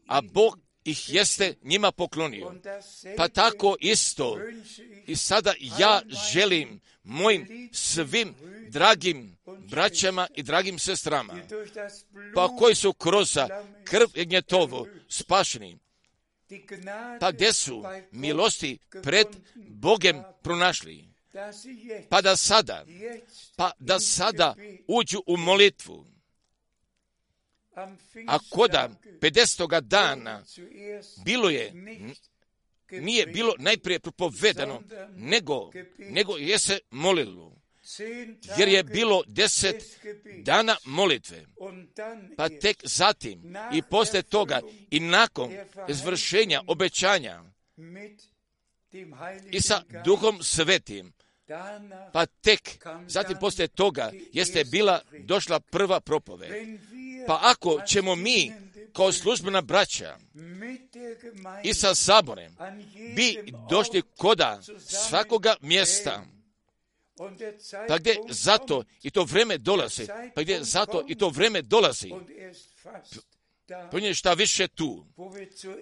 a 0.08 0.22
Bog 0.22 0.65
ih 0.86 1.14
jeste 1.14 1.54
njima 1.64 1.92
poklonio. 1.92 2.56
Pa 3.18 3.28
tako 3.28 3.76
isto 3.80 4.40
i 5.08 5.16
sada 5.16 5.54
ja 5.80 6.02
želim 6.32 6.80
mojim 7.04 7.70
svim 7.74 8.36
dragim 8.70 9.38
braćama 9.70 10.28
i 10.36 10.44
dragim 10.44 10.80
sestrama, 10.80 11.34
pa 12.36 12.56
koji 12.60 12.76
su 12.76 12.94
kroz 12.94 13.38
krv 13.84 14.08
Jegnjetovu 14.16 14.88
spašeni, 15.10 15.78
pa 17.20 17.32
gdje 17.32 17.54
su 17.54 17.84
milosti 18.12 18.80
pred 19.04 19.28
Bogem 19.56 20.24
pronašli, 20.42 21.08
pa 22.10 22.22
da 22.22 22.36
sada, 22.36 22.86
pa 23.56 23.72
da 23.80 24.00
sada 24.00 24.56
uđu 24.88 25.24
u 25.28 25.38
molitvu, 25.38 26.06
a 28.28 28.40
koda 28.50 28.90
50. 29.22 29.82
dana 29.82 30.44
bilo 31.26 31.50
je, 31.50 31.74
nije 32.92 33.26
bilo 33.26 33.54
najprije 33.60 34.00
propovedano, 34.00 34.84
nego, 35.16 35.72
nego 35.98 36.38
je 36.38 36.60
se 36.60 36.80
molilo, 36.90 37.56
jer 38.58 38.68
je 38.68 38.84
bilo 38.84 39.24
deset 39.28 40.00
dana 40.44 40.78
molitve, 40.86 41.46
pa 42.38 42.50
tek 42.50 42.78
zatim 42.84 43.56
i 43.74 43.82
poslije 43.82 44.24
toga 44.24 44.62
i 44.92 45.00
nakon 45.00 45.52
izvršenja 45.90 46.62
obećanja 46.68 47.44
i 49.52 49.62
sa 49.62 49.84
duhom 50.06 50.44
svetim, 50.44 51.14
pa 52.14 52.26
tek 52.26 52.86
zatim 53.08 53.38
poslije 53.40 53.68
toga 53.68 54.12
jeste 54.34 54.64
bila 54.64 55.02
došla 55.20 55.60
prva 55.60 56.00
propove. 56.00 56.48
Pa 57.28 57.40
ako 57.44 57.82
ćemo 57.88 58.16
mi 58.16 58.52
kao 58.94 59.12
službena 59.12 59.62
braća 59.62 60.18
i 61.64 61.74
sa 61.74 61.96
saborem 61.96 62.56
bi 63.16 63.54
došli 63.70 64.02
koda 64.18 64.62
svakoga 64.88 65.56
mjesta, 65.62 66.26
pa 67.88 67.98
gdje 67.98 68.18
zato 68.30 68.84
i 69.04 69.10
to 69.10 69.24
vreme 69.24 69.58
dolazi, 69.58 70.08
pa 70.36 70.42
gdje 70.42 70.64
zato 70.64 71.04
i 71.08 71.16
to 71.16 71.30
vreme 71.30 71.62
dolazi, 71.62 72.12
ponje 73.92 74.14
šta 74.14 74.34
više 74.34 74.68
tu, 74.68 75.06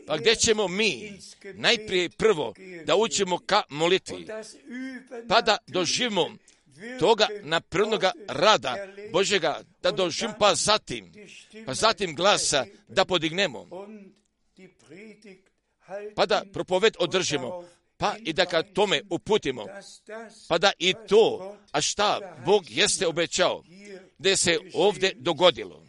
pa 0.08 0.18
gdje 0.18 0.36
ćemo 0.36 0.68
mi? 0.68 1.20
Najprije 1.54 2.10
prvo 2.10 2.54
da 2.86 2.96
učimo 2.96 3.38
ka 3.38 3.64
molitvi, 3.70 4.28
pa 5.28 5.42
da 5.42 5.58
doživimo 5.68 6.36
toga 7.00 7.28
napravnoga 7.42 8.12
rada 8.28 8.76
Božega, 9.12 9.62
da 9.82 9.92
doživimo 9.92 10.36
pa 10.40 10.56
zatim, 10.56 11.12
pa 11.66 11.74
zatim 11.74 12.16
glasa 12.16 12.66
da 12.88 13.06
podignemo, 13.06 13.68
pa 16.16 16.26
da 16.26 16.44
propoved 16.54 16.96
održimo, 17.00 17.64
pa 17.98 18.16
i 18.20 18.34
da 18.34 18.46
ka 18.46 18.64
tome 18.64 19.02
uputimo, 19.10 19.66
pa 20.48 20.58
da 20.58 20.72
i 20.80 20.94
to, 21.08 21.58
a 21.72 21.82
šta 21.82 22.36
Bog 22.46 22.64
jeste 22.70 23.08
obećao, 23.08 23.64
da 24.18 24.36
se 24.36 24.60
ovdje 24.74 25.14
dogodilo. 25.16 25.84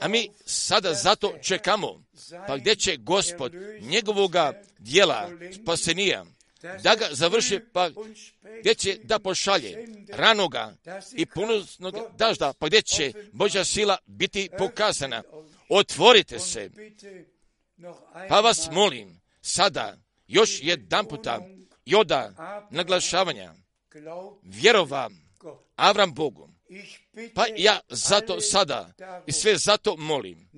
A 0.00 0.08
mi 0.08 0.30
sada 0.44 0.94
zato 0.94 1.34
čekamo, 1.42 2.04
pa 2.46 2.56
gdje 2.56 2.76
će 2.76 2.96
gospod 2.96 3.52
njegovoga 3.80 4.62
dijela 4.78 5.30
spasenija, 5.62 6.24
da 6.62 6.94
ga 6.94 7.08
završi, 7.10 7.60
pa 7.72 7.90
gdje 8.60 8.74
će 8.74 8.98
da 9.04 9.18
pošalje 9.18 9.86
ranoga 10.08 10.74
i 11.14 11.26
punosnog 11.26 11.94
dažda, 12.16 12.52
pa 12.52 12.66
gdje 12.66 12.82
će 12.82 13.12
Božja 13.32 13.64
sila 13.64 13.98
biti 14.06 14.48
pokazana. 14.58 15.22
Otvorite 15.68 16.38
se, 16.38 16.70
pa 18.28 18.40
vas 18.40 18.68
molim, 18.72 19.20
sada 19.40 19.96
još 20.26 20.58
jedan 20.62 21.06
puta 21.06 21.40
i 21.84 21.94
oda 21.94 22.32
naglašavanja, 22.70 23.54
vjerova 24.42 25.10
Avram 25.76 26.14
Bogu. 26.14 26.48
Pa 27.34 27.46
ja 27.56 27.80
zato 27.88 28.40
sada 28.40 28.92
i 29.26 29.32
sve 29.32 29.56
zato 29.56 29.96
molim, 29.96 30.48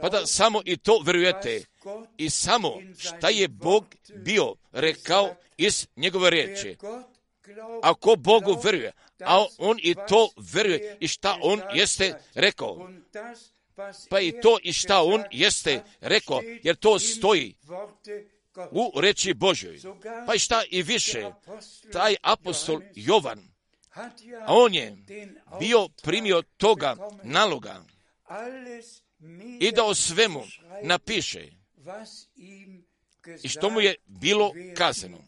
pa 0.00 0.08
da 0.08 0.26
samo 0.26 0.62
i 0.64 0.76
to 0.76 1.02
vjerujete. 1.04 1.64
i 2.16 2.30
samo 2.30 2.80
šta 2.98 3.28
je 3.28 3.48
Bog 3.48 3.94
bio 4.14 4.54
rekao 4.72 5.34
iz 5.56 5.86
njegove 5.96 6.30
riječi. 6.30 6.76
Ako 7.82 8.16
Bogu 8.16 8.60
vjeruje, 8.62 8.92
a 9.20 9.46
on 9.58 9.78
i 9.82 9.94
to 10.08 10.30
vjeruje 10.36 10.96
i 11.00 11.08
šta 11.08 11.38
on 11.42 11.60
jeste 11.74 12.18
rekao, 12.34 12.90
pa 14.10 14.20
i 14.20 14.40
to 14.42 14.58
i 14.62 14.72
šta 14.72 15.02
on 15.02 15.22
jeste 15.30 15.82
rekao, 16.00 16.40
jer 16.62 16.76
to 16.76 16.98
stoji 16.98 17.54
u 18.70 19.00
reči 19.00 19.34
Božoj. 19.34 19.80
Pa 20.26 20.34
i 20.34 20.38
šta 20.38 20.62
i 20.70 20.82
više, 20.82 21.30
taj 21.92 22.16
apostol 22.22 22.80
Jovan, 22.94 23.51
a 24.46 24.54
on 24.54 24.74
je 24.74 24.96
bio 25.58 25.88
primio 26.02 26.42
toga 26.56 26.96
naloga 27.22 27.84
i 29.60 29.72
da 29.72 29.84
o 29.84 29.94
svemu 29.94 30.42
napiše 30.82 31.48
i 33.42 33.48
što 33.48 33.70
mu 33.70 33.80
je 33.80 33.94
bilo 34.06 34.52
kazano. 34.76 35.18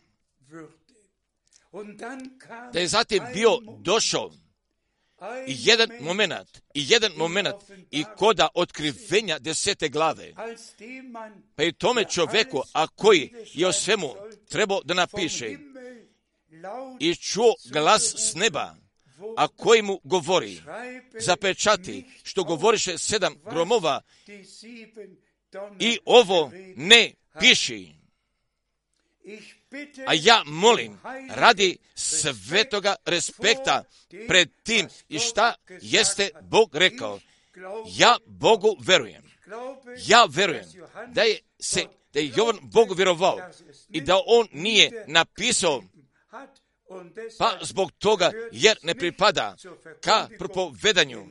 Da 2.72 2.80
je 2.80 2.88
zatim 2.88 3.22
bio 3.34 3.58
došao 3.78 4.30
i 5.46 5.56
jedan 5.58 5.88
moment, 6.00 6.58
i 6.74 6.84
jedan 6.88 7.12
moment 7.16 7.54
i 7.90 8.04
koda 8.16 8.48
otkrivenja 8.54 9.38
desete 9.38 9.88
glave. 9.88 10.32
Pa 11.56 11.62
i 11.62 11.72
tome 11.72 12.04
čovjeku, 12.04 12.62
a 12.72 12.86
koji 12.86 13.32
je 13.54 13.66
o 13.66 13.72
svemu 13.72 14.14
trebao 14.48 14.80
da 14.84 14.94
napiše 14.94 15.56
i 17.00 17.14
čuo 17.14 17.54
glas 17.64 18.14
s 18.18 18.34
neba, 18.34 18.76
a 19.36 19.48
koji 19.48 19.82
mu 19.82 20.00
govori, 20.04 20.62
zapečati 21.20 22.04
što 22.22 22.44
govoriše 22.44 22.98
sedam 22.98 23.34
gromova 23.50 24.00
i 25.78 25.98
ovo 26.04 26.50
ne 26.76 27.12
piši. 27.40 27.92
A 30.06 30.14
ja 30.14 30.42
molim, 30.46 30.98
radi 31.30 31.78
svetoga 31.94 32.96
respekta 33.04 33.84
pred 34.28 34.50
tim 34.62 34.88
i 35.08 35.18
šta 35.18 35.54
jeste 35.82 36.30
Bog 36.42 36.76
rekao. 36.76 37.20
Ja 37.96 38.16
Bogu 38.26 38.76
verujem. 38.80 39.22
Ja 40.06 40.26
verujem 40.30 40.64
da 41.08 41.22
je 41.22 41.38
se 41.60 41.86
da 42.12 42.20
je 42.20 42.32
Jovan 42.36 42.58
Bogu 42.62 42.94
vjerovao 42.94 43.38
i 43.90 44.00
da 44.00 44.22
on 44.26 44.48
nije 44.52 45.04
napisao 45.06 45.82
pa 47.38 47.58
zbog 47.62 47.92
toga 47.92 48.30
jer 48.52 48.78
ne 48.82 48.94
pripada 48.94 49.56
ka 50.00 50.28
propovedanju, 50.38 51.26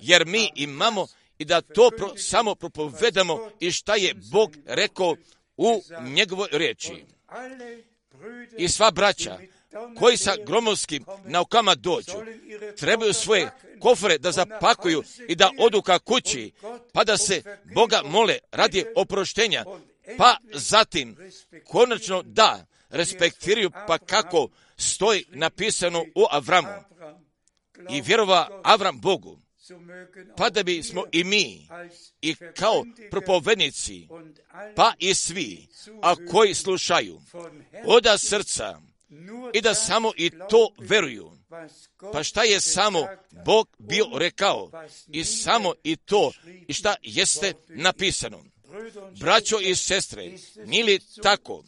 jer 0.00 0.26
mi 0.26 0.50
imamo 0.54 1.06
i 1.38 1.44
da 1.44 1.60
to 1.60 1.90
pro, 1.96 2.16
samo 2.16 2.54
propovedamo 2.54 3.50
i 3.60 3.70
šta 3.70 3.94
je 3.94 4.14
Bog 4.32 4.56
rekao 4.66 5.16
u 5.56 5.82
njegovoj 6.00 6.48
riječi. 6.52 7.04
I 8.58 8.68
sva 8.68 8.90
braća 8.90 9.38
koji 9.98 10.16
sa 10.16 10.34
gromovskim 10.46 11.04
naukama 11.24 11.74
dođu, 11.74 12.12
trebaju 12.76 13.12
svoje 13.12 13.50
kofre 13.80 14.18
da 14.18 14.32
zapakuju 14.32 15.02
i 15.28 15.34
da 15.34 15.50
odu 15.58 15.82
ka 15.82 15.98
kući, 15.98 16.52
pa 16.92 17.04
da 17.04 17.16
se 17.16 17.42
Boga 17.74 18.02
mole 18.04 18.38
radi 18.52 18.84
oproštenja, 18.96 19.64
pa 20.18 20.36
zatim 20.52 21.16
konačno 21.64 22.22
da 22.22 22.66
respektiraju 22.94 23.70
pa 23.86 23.98
kako 23.98 24.48
stoji 24.76 25.24
napisano 25.28 26.02
u 26.14 26.24
Avramu 26.30 26.68
i 27.90 28.00
vjerova 28.00 28.60
Avram 28.64 29.00
Bogu, 29.00 29.40
pa 30.36 30.50
da 30.50 30.62
bismo 30.62 31.04
i 31.12 31.24
mi 31.24 31.68
i 32.22 32.34
kao 32.34 32.84
propovednici, 33.10 34.08
pa 34.76 34.92
i 34.98 35.14
svi, 35.14 35.66
a 36.02 36.14
koji 36.30 36.54
slušaju 36.54 37.20
oda 37.86 38.18
srca 38.18 38.80
i 39.54 39.60
da 39.60 39.74
samo 39.74 40.12
i 40.16 40.30
to 40.30 40.70
veruju. 40.78 41.32
Pa 42.12 42.22
šta 42.22 42.42
je 42.42 42.60
samo 42.60 43.06
Bog 43.44 43.68
bio 43.78 44.06
rekao 44.14 44.70
i 45.08 45.24
samo 45.24 45.74
i 45.84 45.96
to 45.96 46.32
i 46.68 46.72
šta 46.72 46.94
jeste 47.02 47.52
napisano. 47.68 48.44
Braćo 49.20 49.60
i 49.60 49.74
sestre, 49.74 50.32
nije 50.66 50.84
li 50.84 51.00
tako? 51.22 51.64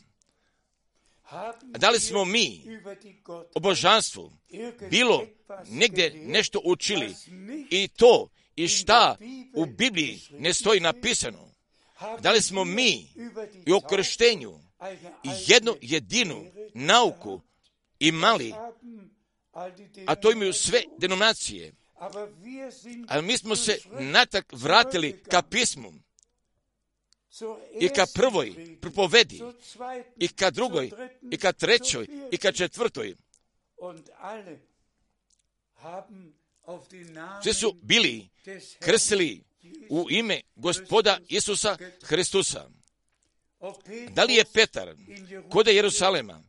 Da 1.78 1.90
li 1.90 2.00
smo 2.00 2.24
mi 2.24 2.62
o 3.54 3.60
božanstvu 3.60 4.32
bilo 4.90 5.26
negdje 5.66 6.14
nešto 6.14 6.60
učili? 6.64 7.14
I 7.70 7.88
to 7.88 8.28
i 8.56 8.68
šta 8.68 9.16
u 9.54 9.66
Bibliji 9.66 10.20
ne 10.30 10.54
stoji 10.54 10.80
napisano? 10.80 11.54
Da 12.20 12.32
li 12.32 12.42
smo 12.42 12.64
mi 12.64 13.08
i 13.66 13.72
o 13.72 13.80
krštenju 13.80 14.60
jednu 15.46 15.76
jedinu 15.80 16.44
nauku 16.74 17.40
imali, 17.98 18.54
a 20.06 20.14
to 20.14 20.30
imaju 20.30 20.52
sve 20.52 20.82
denominacije, 20.98 21.72
ali 23.08 23.26
mi 23.26 23.38
smo 23.38 23.56
se 23.56 23.78
natak 24.00 24.52
vratili 24.52 25.22
ka 25.30 25.42
pismu 25.42 25.92
i 27.80 27.89
ka 27.89 28.07
prvoj 28.14 28.76
propovedi, 28.80 29.43
i 30.16 30.28
ka 30.28 30.51
drugoj, 30.51 30.91
i 31.30 31.37
ka 31.37 31.53
trećoj, 31.53 32.07
i 32.32 32.37
ka 32.39 32.53
četvrtoj. 32.53 33.14
Svi 37.43 37.53
su 37.53 37.72
bili 37.82 38.28
krsili 38.80 39.43
u 39.91 40.07
ime 40.11 40.41
gospoda 40.57 41.18
Isusa 41.28 41.76
Hristusa. 42.03 42.70
Da 44.11 44.24
li 44.24 44.34
je 44.34 44.45
Petar 44.45 44.95
kod 45.51 45.66
Jerusalema? 45.66 46.43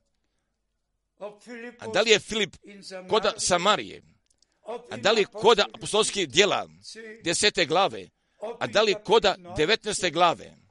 A 1.79 1.87
da 1.93 2.01
li 2.01 2.09
je 2.09 2.19
Filip 2.19 2.55
kod 3.09 3.23
Samarije? 3.37 4.01
A 4.89 4.97
da 4.97 5.11
li 5.11 5.25
koda 5.25 5.65
apostolskih 5.73 6.29
dijela 6.29 6.69
desete 7.23 7.65
glave? 7.65 8.09
A 8.59 8.67
da 8.67 8.81
li 8.81 8.95
koda 9.03 9.35
devetneste 9.57 10.09
glave? 10.09 10.66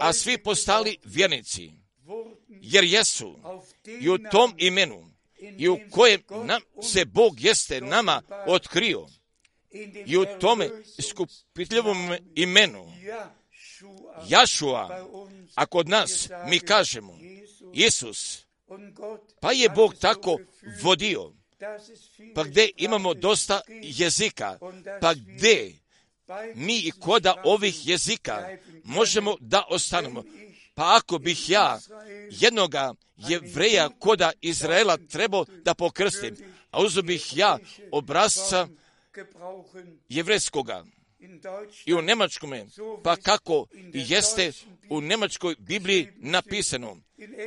A 0.00 0.12
svi 0.12 0.38
postali 0.38 0.98
vjernici, 1.04 1.72
jer 2.48 2.84
jesu 2.84 3.38
i 4.00 4.08
u 4.08 4.18
tom 4.30 4.54
imenu 4.58 5.10
i 5.58 5.68
u 5.68 5.78
kojem 5.90 6.22
nam 6.44 6.60
se 6.82 7.04
Bog 7.04 7.40
jeste 7.40 7.80
nama 7.80 8.22
otkrio. 8.46 9.06
i 10.06 10.16
u 10.16 10.26
tome 10.40 10.70
iskupitljivom 10.98 12.16
imenu 12.34 12.92
Jašua, 14.28 15.08
a 15.54 15.66
kod 15.66 15.88
nas 15.88 16.28
mi 16.48 16.60
kažemo 16.60 17.18
Isus, 17.72 18.46
pa 19.40 19.52
je 19.52 19.68
Bog 19.68 19.94
tako 19.94 20.38
vodio, 20.82 21.32
pa 22.34 22.44
gdje 22.44 22.70
imamo 22.76 23.14
dosta 23.14 23.60
jezika, 23.82 24.58
pa 25.00 25.14
gdje 25.14 25.85
mi 26.54 26.78
i 26.78 26.90
koda 26.90 27.34
ovih 27.44 27.88
jezika 27.88 28.48
možemo 28.84 29.36
da 29.40 29.64
ostanemo. 29.68 30.24
Pa 30.74 30.96
ako 30.96 31.18
bih 31.18 31.50
ja 31.50 31.78
jednoga 32.30 32.94
jevreja 33.16 33.88
koda 33.98 34.32
Izraela 34.40 34.96
trebao 34.96 35.44
da 35.64 35.74
pokrstim, 35.74 36.36
a 36.70 36.82
uzo 36.82 37.02
bih 37.02 37.36
ja 37.36 37.58
obrazca 37.92 38.68
jevrejskoga 40.08 40.84
i 41.86 41.94
u 41.94 42.02
Njemačkome, 42.02 42.66
pa 43.04 43.16
kako 43.16 43.66
jeste 43.92 44.52
u 44.90 45.00
Njemačkoj 45.00 45.54
Bibliji 45.58 46.08
napisano, 46.16 46.96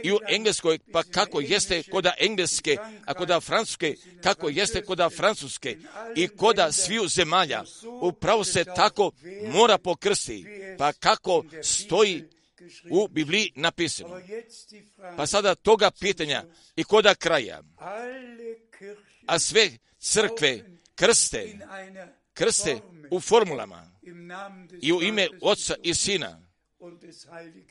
i 0.04 0.12
u 0.12 0.20
Engleskoj, 0.28 0.80
pa 0.92 1.04
kako 1.04 1.42
jeste 1.42 1.84
koda 1.84 2.14
Engleske, 2.20 2.78
a 3.06 3.14
koda 3.14 3.40
Francuske, 3.40 3.96
kako 4.24 4.50
jeste 4.50 4.82
koda 4.82 5.10
Francuske. 5.10 5.78
I 6.16 6.28
koda 6.28 6.72
sviju 6.72 7.08
zemalja, 7.08 7.64
upravo 8.02 8.44
se 8.44 8.64
tako 8.64 9.12
mora 9.54 9.78
pokrsti, 9.78 10.46
pa 10.78 10.94
kako 10.94 11.44
stoji 11.64 12.24
u 12.90 13.08
Bibliji 13.08 13.52
napisano. 13.56 14.22
Pa 15.18 15.28
sada 15.28 15.56
toga 15.56 15.92
pitanja 15.92 16.44
i 16.76 16.84
koda 16.84 17.16
kraja, 17.16 17.62
a 19.26 19.40
sve 19.40 19.72
crkve 20.00 20.60
krste, 20.96 21.58
krste 22.40 22.78
u 23.12 23.20
formulama 23.20 23.92
i 24.82 24.94
u 24.94 25.02
ime 25.02 25.28
Oca 25.42 25.76
i 25.84 25.94
Sina 25.94 26.42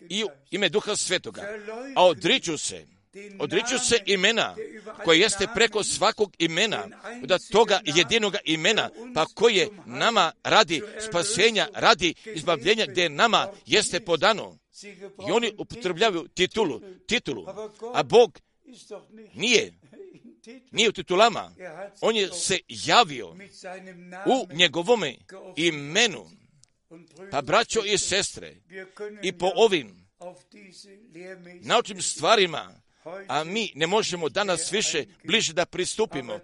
i 0.09 0.25
u 0.25 0.29
ime 0.51 0.69
Duha 0.69 0.97
Svetoga, 0.97 1.43
a 1.97 2.07
odriču 2.07 2.59
se, 2.59 2.87
odriču 3.39 3.79
se 3.79 3.99
imena 4.07 4.57
koje 5.05 5.21
jeste 5.21 5.47
preko 5.55 5.85
svakog 5.85 6.33
imena, 6.39 6.89
da 7.23 7.39
toga 7.53 7.81
jedinoga 7.85 8.39
imena, 8.45 8.91
pa 9.15 9.27
koje 9.27 9.69
nama 9.87 10.33
radi 10.45 10.83
spasenja, 11.09 11.69
radi 11.75 12.15
izbavljenja, 12.35 12.87
gdje 12.87 13.09
nama 13.09 13.49
jeste 13.67 14.01
podano. 14.01 14.59
I 15.29 15.31
oni 15.33 15.53
upotrebljavaju 15.59 16.29
titulu, 16.29 16.81
titulu, 17.07 17.47
a 17.95 18.03
Bog 18.03 18.41
nije 19.35 19.73
nije 20.71 20.89
u 20.89 20.93
titulama, 20.93 21.55
on 22.01 22.17
je 22.17 22.33
se 22.33 22.59
javio 22.69 23.29
u 24.27 24.47
njegovome 24.53 25.15
imenu. 25.57 26.31
Pa 27.31 27.43
braćo 27.43 27.85
i 27.85 27.99
sestre, 27.99 28.55
i 29.23 29.33
po 29.33 29.51
ovim 29.55 30.09
naučnim 31.61 32.03
stvarima, 32.03 32.81
a 33.29 33.45
mi 33.45 33.73
ne 33.75 33.87
možemo 33.87 34.29
danas 34.29 34.73
više 34.73 35.05
bliže 35.25 35.53
da 35.53 35.67
pristupimo 35.67 36.41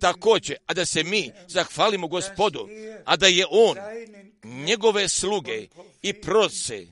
također, 0.00 0.56
a 0.66 0.74
da 0.74 0.84
se 0.84 1.04
mi 1.04 1.30
zahvalimo 1.48 2.08
gospodu, 2.08 2.68
a 3.04 3.16
da 3.16 3.26
je 3.26 3.46
on 3.50 3.76
njegove 4.44 5.08
sluge 5.08 5.66
i 6.02 6.12
proce 6.12 6.86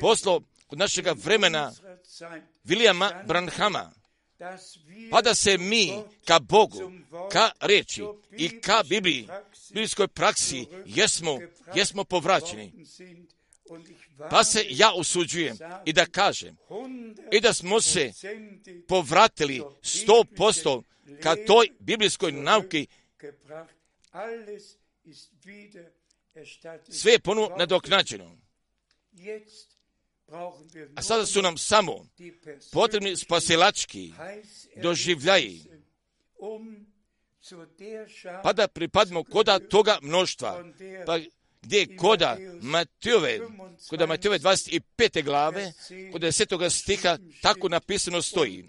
poslao 0.00 0.40
kod 0.66 0.78
našega 0.78 1.14
vremena 1.24 1.72
Vilijama 2.64 3.22
Branhama, 3.26 3.92
pa 5.10 5.22
da 5.22 5.34
se 5.34 5.58
mi 5.58 5.92
ka 6.24 6.38
Bogu, 6.38 6.92
ka 7.32 7.50
reči 7.60 8.02
i 8.36 8.60
ka 8.60 8.82
Bibliji, 8.88 9.28
biblijskoj 9.68 10.08
praksi 10.08 10.66
jesmo, 10.86 11.38
jesmo 11.74 12.04
povraćeni. 12.04 12.72
Pa 14.30 14.44
se 14.44 14.66
ja 14.68 14.92
usuđujem 14.94 15.56
i 15.84 15.92
da 15.92 16.06
kažem 16.06 16.56
i 17.32 17.40
da 17.40 17.52
smo 17.52 17.80
se 17.80 18.12
povratili 18.88 19.62
sto 19.82 20.24
posto 20.36 20.82
ka 21.22 21.36
toj 21.46 21.68
biblijskoj 21.78 22.32
nauki 22.32 22.86
sve 26.88 27.12
je 27.12 27.18
ponovno 27.18 27.56
nadoknađeno. 27.56 28.36
A 30.94 31.02
sada 31.02 31.26
su 31.26 31.42
nam 31.42 31.58
samo 31.58 32.06
potrebni 32.72 33.16
spasilački 33.16 34.12
doživljaji, 34.82 35.64
pa 38.42 38.52
da 38.52 38.68
pripadimo 38.68 39.24
koda 39.24 39.58
toga 39.58 39.98
mnoštva, 40.02 40.64
pa 41.06 41.18
gdje 41.62 41.96
koda 41.96 42.36
Matijove, 42.60 43.40
koda 43.88 44.06
Matijove 44.06 44.38
25. 44.38 45.24
glave, 45.24 45.72
koda 46.12 46.26
10. 46.26 46.70
stiha, 46.70 47.18
tako 47.42 47.68
napisano 47.68 48.22
stoji. 48.22 48.64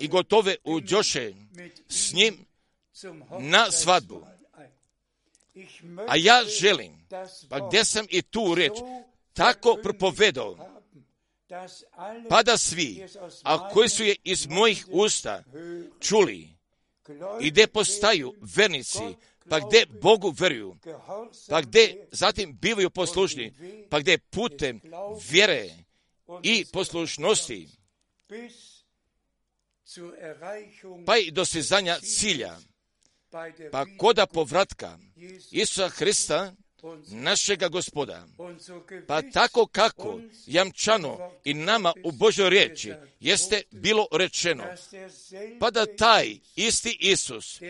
I 0.00 0.08
gotove 0.08 0.56
u 0.64 0.80
Đoše 0.80 1.32
s 1.88 2.12
njim 2.12 2.46
na 3.40 3.70
svadbu. 3.70 4.26
A 6.08 6.16
ja 6.16 6.44
želim, 6.60 6.92
pa 7.48 7.68
gdje 7.68 7.84
sam 7.84 8.06
i 8.10 8.22
tu 8.22 8.54
reč, 8.54 8.72
tako 9.36 9.78
propovedao, 9.82 10.56
pa 12.28 12.42
da 12.42 12.58
svi, 12.58 13.06
a 13.42 13.68
koji 13.68 13.88
su 13.88 14.04
je 14.04 14.16
iz 14.24 14.46
mojih 14.46 14.86
usta 14.90 15.44
čuli 16.00 16.48
i 17.40 17.50
gdje 17.50 17.66
postaju 17.66 18.34
vernici, 18.56 19.02
pa 19.48 19.60
gdje 19.60 19.86
Bogu 20.02 20.34
veruju, 20.38 20.76
pa 21.48 21.60
gdje 21.60 22.08
zatim 22.12 22.58
bivaju 22.60 22.90
poslušni, 22.90 23.54
pa 23.90 24.00
gdje 24.00 24.18
putem 24.18 24.80
vjere 25.30 25.70
i 26.42 26.64
poslušnosti 26.72 27.68
pa 31.06 31.16
i 31.16 31.30
dostizanja 31.30 31.98
cilja, 32.00 32.58
pa 33.72 33.86
koda 33.98 34.26
povratka 34.26 34.98
Isusa 35.50 35.88
Hrista, 35.88 36.54
našega 37.10 37.68
gospoda. 37.68 38.26
Pa 39.06 39.22
tako 39.22 39.66
kako 39.66 40.20
jamčano 40.46 41.32
i 41.44 41.54
nama 41.54 41.92
u 42.04 42.12
Božoj 42.12 42.50
riječi 42.50 42.92
jeste 43.20 43.62
bilo 43.70 44.06
rečeno, 44.12 44.64
pa 45.60 45.70
da 45.70 45.96
taj 45.96 46.36
isti 46.56 46.96
Isus 47.00 47.60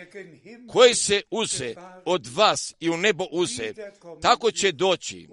koji 0.68 0.94
se 0.94 1.22
uze 1.30 1.74
od 2.04 2.26
vas 2.26 2.74
i 2.80 2.90
u 2.90 2.96
nebo 2.96 3.26
uze, 3.30 3.72
tako 4.22 4.50
će 4.50 4.72
doći 4.72 5.28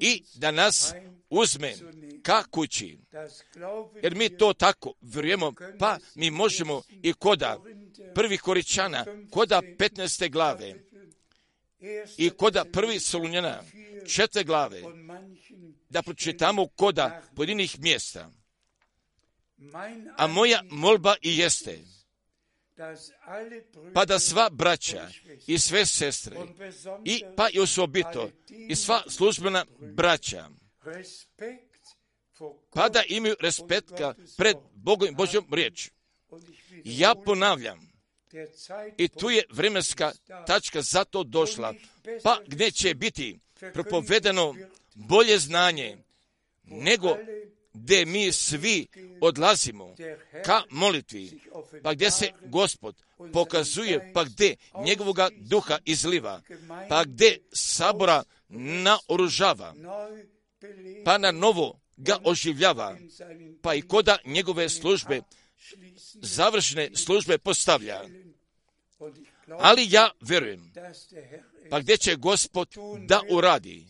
i 0.00 0.22
da 0.34 0.50
nas 0.50 0.92
uzme 1.30 1.74
ka 2.22 2.42
kući. 2.50 2.98
Jer 4.02 4.14
mi 4.14 4.36
to 4.36 4.52
tako 4.52 4.92
vjerujemo, 5.00 5.52
pa 5.78 5.98
mi 6.14 6.30
možemo 6.30 6.82
i 7.02 7.12
koda 7.12 7.62
prvi 8.14 8.38
koričana, 8.38 9.04
koda 9.30 9.62
15. 9.78 10.30
glave 10.30 10.74
i 12.16 12.30
koda 12.30 12.64
prvi 12.64 13.00
Solunjana, 13.00 13.62
četvrte 14.06 14.44
glave, 14.44 14.82
da 15.88 16.02
pročitamo 16.02 16.66
koda 16.66 17.22
pojedinih 17.36 17.80
mjesta. 17.80 18.30
A 20.16 20.26
moja 20.26 20.62
molba 20.70 21.14
i 21.22 21.38
jeste, 21.38 21.78
pa 23.94 24.04
da 24.04 24.18
sva 24.18 24.50
braća 24.50 25.08
i 25.46 25.58
sve 25.58 25.86
sestre, 25.86 26.36
i 27.04 27.24
pa 27.36 27.48
i 27.52 27.60
osobito, 27.60 28.30
i 28.68 28.76
sva 28.76 29.02
službena 29.08 29.64
braća, 29.80 30.48
pa 32.74 32.88
da 32.88 33.02
imaju 33.08 33.36
respekta 33.40 34.14
pred 34.36 34.56
Bogom 34.74 35.08
i 35.08 35.14
Božjom 35.14 35.46
riječ. 35.52 35.90
Ja 36.84 37.14
ponavljam, 37.24 37.83
i 38.96 39.08
tu 39.08 39.30
je 39.30 39.42
vremenska 39.50 40.12
tačka 40.46 40.82
za 40.82 41.04
to 41.04 41.24
došla, 41.24 41.74
pa 42.22 42.38
gdje 42.46 42.70
će 42.70 42.94
biti 42.94 43.38
propovedano 43.72 44.54
bolje 44.94 45.38
znanje 45.38 45.96
nego 46.64 47.16
gdje 47.74 48.06
mi 48.06 48.32
svi 48.32 48.86
odlazimo 49.20 49.94
ka 50.44 50.62
molitvi, 50.70 51.40
pa 51.82 51.94
gdje 51.94 52.10
se 52.10 52.30
gospod 52.46 53.02
pokazuje, 53.32 54.10
pa 54.14 54.24
gdje 54.24 54.56
njegovoga 54.84 55.28
duha 55.36 55.78
izliva, 55.84 56.42
pa 56.88 57.04
gdje 57.04 57.38
sabora 57.52 58.22
naoružava, 58.48 59.74
pa 61.04 61.18
na 61.18 61.30
novo 61.30 61.80
ga 61.96 62.18
oživljava, 62.24 62.96
pa 63.62 63.74
i 63.74 63.82
koda 63.82 64.18
njegove 64.24 64.68
službe, 64.68 65.20
završne 66.14 66.90
službe 66.94 67.38
postavlja. 67.38 68.02
Ali 69.58 69.86
ja 69.90 70.10
vjerujem, 70.20 70.72
pa 71.70 71.80
gdje 71.80 71.96
će 71.96 72.16
gospod 72.16 72.68
da 73.06 73.20
uradi, 73.30 73.86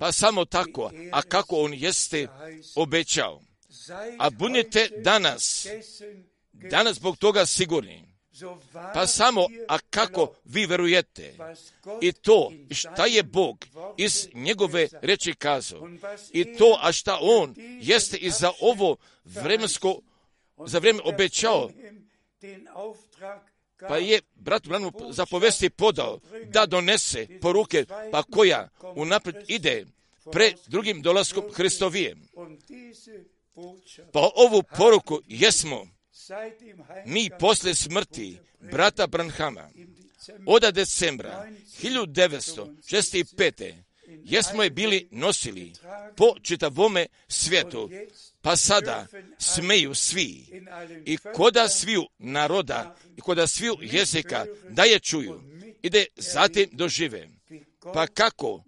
pa 0.00 0.12
samo 0.12 0.44
tako, 0.44 0.90
a 1.12 1.22
kako 1.22 1.56
on 1.56 1.74
jeste 1.74 2.28
obećao. 2.76 3.40
A 4.18 4.30
budite 4.30 4.88
danas, 5.04 5.66
danas 6.52 6.96
zbog 6.96 7.16
toga 7.16 7.46
sigurni. 7.46 8.08
Pa 8.94 9.06
samo, 9.06 9.46
a 9.68 9.78
kako 9.90 10.34
vi 10.44 10.66
verujete 10.66 11.34
i 12.00 12.12
to 12.12 12.52
šta 12.70 13.06
je 13.06 13.22
Bog 13.22 13.66
iz 13.96 14.28
njegove 14.34 14.88
reči 15.02 15.34
kazao 15.34 15.88
i 16.32 16.56
to, 16.56 16.78
a 16.82 16.92
šta 16.92 17.18
on 17.20 17.54
jeste 17.80 18.16
i 18.16 18.30
za 18.30 18.52
ovo 18.60 18.96
vremensko, 19.24 20.00
za 20.66 20.78
vrijeme 20.78 21.00
obećao, 21.04 21.70
pa 23.88 23.96
je 23.96 24.20
brat 24.34 24.66
Branu 24.66 24.92
zapovesti 25.10 25.70
podao 25.70 26.20
da 26.44 26.66
donese 26.66 27.26
poruke, 27.40 27.84
pa 28.12 28.22
koja 28.22 28.68
unaprijed 28.96 29.44
ide 29.48 29.86
pre 30.32 30.52
drugim 30.66 31.02
dolaskom 31.02 31.44
Hristovijem. 31.52 32.28
Pa 34.12 34.30
ovu 34.34 34.62
poruku 34.76 35.20
jesmo 35.26 35.86
mi 37.06 37.30
posle 37.40 37.74
smrti 37.74 38.38
brata 38.60 39.06
Branhama 39.06 39.70
od 40.46 40.62
decembra 40.74 41.46
1965. 41.82 43.74
jesmo 44.06 44.62
je 44.62 44.70
bili 44.70 45.08
nosili 45.10 45.72
po 46.16 46.34
čitavome 46.42 47.06
svijetu, 47.28 47.90
pa 48.42 48.56
sada 48.56 49.06
smeju 49.38 49.94
svi 49.94 50.46
i 51.04 51.16
koda 51.16 51.68
sviju 51.68 52.06
naroda 52.18 52.96
i 53.16 53.20
koda 53.20 53.46
sviju 53.46 53.76
jezika 53.80 54.46
da 54.68 54.82
je 54.82 54.98
čuju 54.98 55.40
i 55.82 55.90
da 55.90 55.98
je 55.98 56.06
zatim 56.16 56.68
dožive. 56.72 57.28
Pa 57.94 58.06
kako 58.06 58.64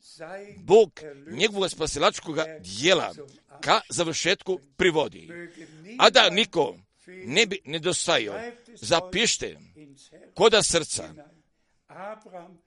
Bog 0.56 1.00
njegovog 1.30 1.70
spasilačkog 1.70 2.36
dijela 2.60 3.14
ka 3.60 3.80
završetku 3.88 4.60
privodi. 4.76 5.28
A 5.98 6.10
da 6.10 6.30
niko 6.30 6.76
ne 7.06 7.46
bi 7.46 7.60
nedostajao, 7.64 8.40
zapište 8.74 9.58
koda 10.34 10.62
srca, 10.62 11.14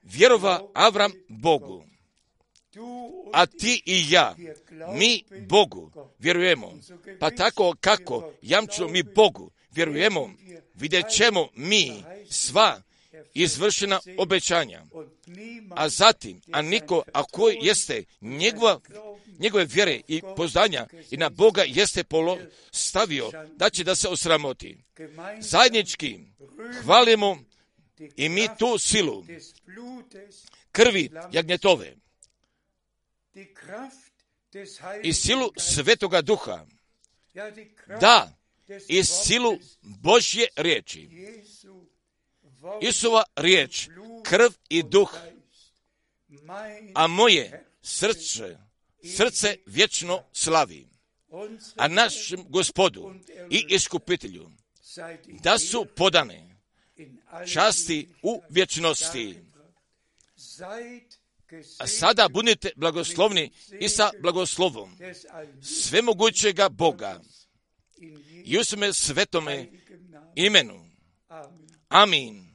vjerova 0.02 0.70
Avram 0.74 1.12
Bogu, 1.28 1.84
a 3.32 3.46
ti 3.46 3.82
i 3.86 4.04
ja, 4.10 4.36
mi 4.94 5.24
Bogu 5.48 5.92
vjerujemo. 6.18 6.72
Pa 7.20 7.30
tako 7.30 7.74
kako 7.80 8.32
jamčimo 8.42 8.88
mi 8.88 9.02
Bogu 9.02 9.50
vjerujemo, 9.70 10.30
vidjet 10.74 11.04
ćemo 11.10 11.48
mi 11.54 12.04
sva 12.30 12.82
izvršena 13.34 14.00
obećanja. 14.18 14.82
A 15.70 15.88
zatim, 15.88 16.40
a 16.52 16.62
niko, 16.62 17.02
a 17.12 17.22
koji 17.22 17.58
jeste 17.60 18.04
njegova, 18.20 18.80
njegove 19.38 19.64
vjere 19.64 20.00
i 20.08 20.22
poznanja 20.36 20.86
i 21.10 21.16
na 21.16 21.28
Boga 21.28 21.62
jeste 21.66 22.04
polo 22.04 22.38
stavio 22.70 23.30
da 23.56 23.70
će 23.70 23.84
da 23.84 23.94
se 23.94 24.08
osramoti. 24.08 24.76
Zajednički 25.40 26.18
hvalimo 26.82 27.38
i 28.16 28.28
mi 28.28 28.48
tu 28.58 28.78
silu 28.78 29.24
krvi 30.72 31.10
jagnjetove 31.32 31.96
i 35.02 35.12
silu 35.12 35.52
Svetoga 35.56 36.22
Duha, 36.22 36.66
da 38.00 38.36
i 38.88 39.04
silu 39.04 39.58
Božje 39.82 40.46
riječi. 40.56 41.08
Isova 42.80 43.24
riječ, 43.36 43.88
krv 44.22 44.50
i 44.68 44.82
duh, 44.82 45.18
a 46.94 47.06
moje 47.06 47.66
srce, 47.82 48.58
srce 49.16 49.56
vječno 49.66 50.22
slavi. 50.32 50.88
A 51.76 51.88
našem 51.88 52.44
gospodu 52.48 53.14
i 53.50 53.66
iskupitelju 53.68 54.50
da 55.42 55.58
su 55.58 55.86
podane 55.96 56.56
časti 57.52 58.08
u 58.22 58.42
vječnosti. 58.50 59.38
A 61.78 61.86
sada 61.86 62.28
budite 62.28 62.70
blagoslovni 62.76 63.50
i 63.80 63.88
sa 63.88 64.10
blagoslovom 64.20 64.96
svemogućega 65.62 66.68
Boga 66.68 67.20
i 68.44 68.58
u 68.58 68.64
svome 68.64 68.92
svetome 68.92 69.70
imenu. 70.34 70.90
Amin. 71.88 72.54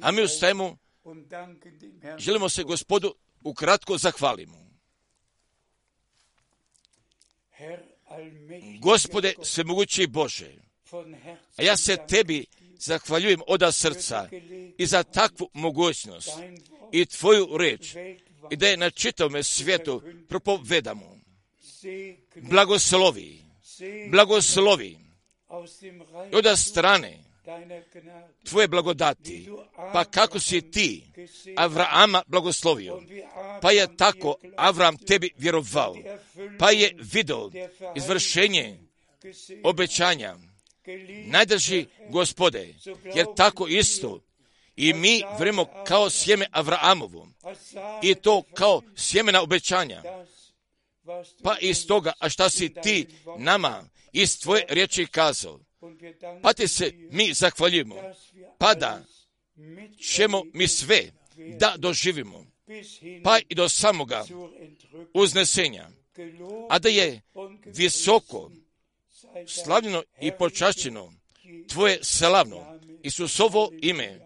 A 0.00 0.12
mi 0.12 0.22
ustajemo, 0.22 0.78
želimo 2.18 2.48
se 2.48 2.62
gospodu 2.62 3.14
ukratko 3.44 3.98
zahvalimo. 3.98 4.62
Gospode 8.80 9.34
svemogući 9.42 10.06
Bože, 10.06 10.54
a 11.56 11.62
ja 11.62 11.76
se 11.76 11.96
tebi 12.08 12.46
zahvaljujem 12.82 13.40
od 13.46 13.74
srca 13.74 14.28
i 14.78 14.86
za 14.86 15.02
takvu 15.02 15.50
mogućnost 15.52 16.30
i 16.92 17.06
tvoju 17.06 17.56
reč 17.56 17.94
i 18.50 18.56
da 18.56 18.68
je 18.68 18.76
na 18.76 18.90
čitavome 18.90 19.42
svijetu 19.42 20.02
propovedamo. 20.28 21.18
Blagoslovi, 22.36 23.38
blagoslovi 24.10 24.98
i 26.32 26.36
od 26.36 26.58
strane 26.58 27.18
tvoje 28.48 28.68
blagodati, 28.68 29.48
pa 29.92 30.04
kako 30.04 30.40
si 30.40 30.70
ti 30.70 31.04
Avrama 31.56 32.22
blagoslovio, 32.26 33.02
pa 33.62 33.72
je 33.72 33.96
tako 33.96 34.36
Avram 34.56 34.96
tebi 34.96 35.30
vjerovao, 35.36 35.96
pa 36.58 36.70
je 36.70 36.96
vidio 37.12 37.50
izvršenje 37.96 38.78
obećanja 39.64 40.36
najdrži 41.26 41.86
gospode, 42.10 42.74
jer 43.14 43.26
tako 43.36 43.68
isto? 43.68 44.20
I 44.76 44.92
mi 44.92 45.22
vremo 45.38 45.66
kao 45.86 46.10
sjeme 46.10 46.46
Avraamovo 46.50 47.28
i 48.02 48.14
to 48.14 48.42
kao 48.54 48.82
sjemena 48.96 49.42
obećanja. 49.42 50.02
Pa 51.42 51.56
iz 51.60 51.86
toga, 51.86 52.12
a 52.18 52.28
šta 52.28 52.50
si 52.50 52.74
ti 52.82 53.06
nama 53.38 53.84
iz 54.12 54.40
tvoje 54.40 54.64
riječi 54.68 55.06
kazao, 55.06 55.60
pa 56.42 56.52
ti 56.52 56.68
se 56.68 56.92
mi 57.10 57.32
zahvaljujemo, 57.32 57.96
pa 58.58 58.74
da 58.74 59.04
ćemo 60.00 60.42
mi 60.54 60.68
sve 60.68 61.10
da 61.58 61.74
doživimo, 61.78 62.46
pa 63.24 63.38
i 63.48 63.54
do 63.54 63.68
samoga 63.68 64.24
uznesenja, 65.14 65.90
a 66.68 66.78
da 66.78 66.88
je 66.88 67.20
visoko 67.64 68.50
slavljeno 69.46 70.02
i 70.20 70.30
počašćeno. 70.38 71.12
Tvoje 71.68 71.98
slavno 72.02 72.78
Isusovo 73.02 73.70
ime. 73.82 74.20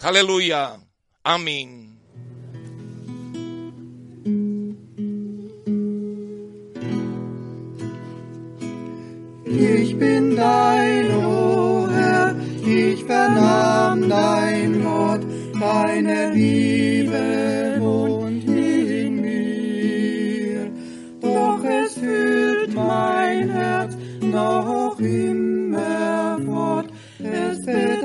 Haleluja. 0.00 0.78
Amin. 1.22 1.92
Ich 9.46 9.98
bin 9.98 10.34
dein, 10.36 11.10
O 11.12 11.84
oh 11.84 11.90
Herr, 11.90 12.34
ich 12.66 13.06
vernahm 13.06 14.08
dein 14.08 14.82
Wort, 14.82 15.22
deine 15.60 16.32
Liebe 16.32 17.76
wohnt 17.78 18.44
in 18.44 19.20
mir. 19.20 20.70
Doch 21.20 21.62
es 21.64 21.94
führt 21.94 22.74
mein 22.74 23.21
noch 24.32 24.98
immer 24.98 26.38
fort. 26.44 26.86
Es 27.18 27.66
wird 27.66 28.01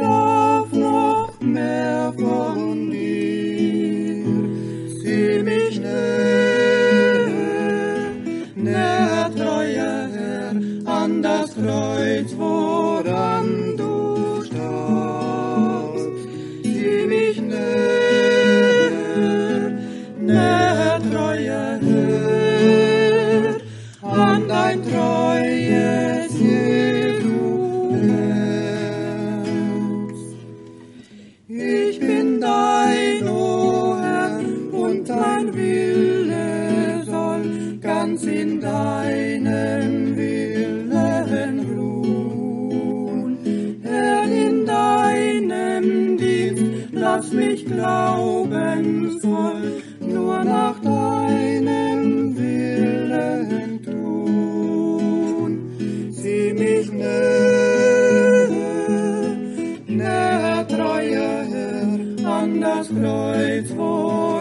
an 62.47 62.61
das 62.61 62.87
Kreuz 62.87 63.71
vor. 63.71 64.36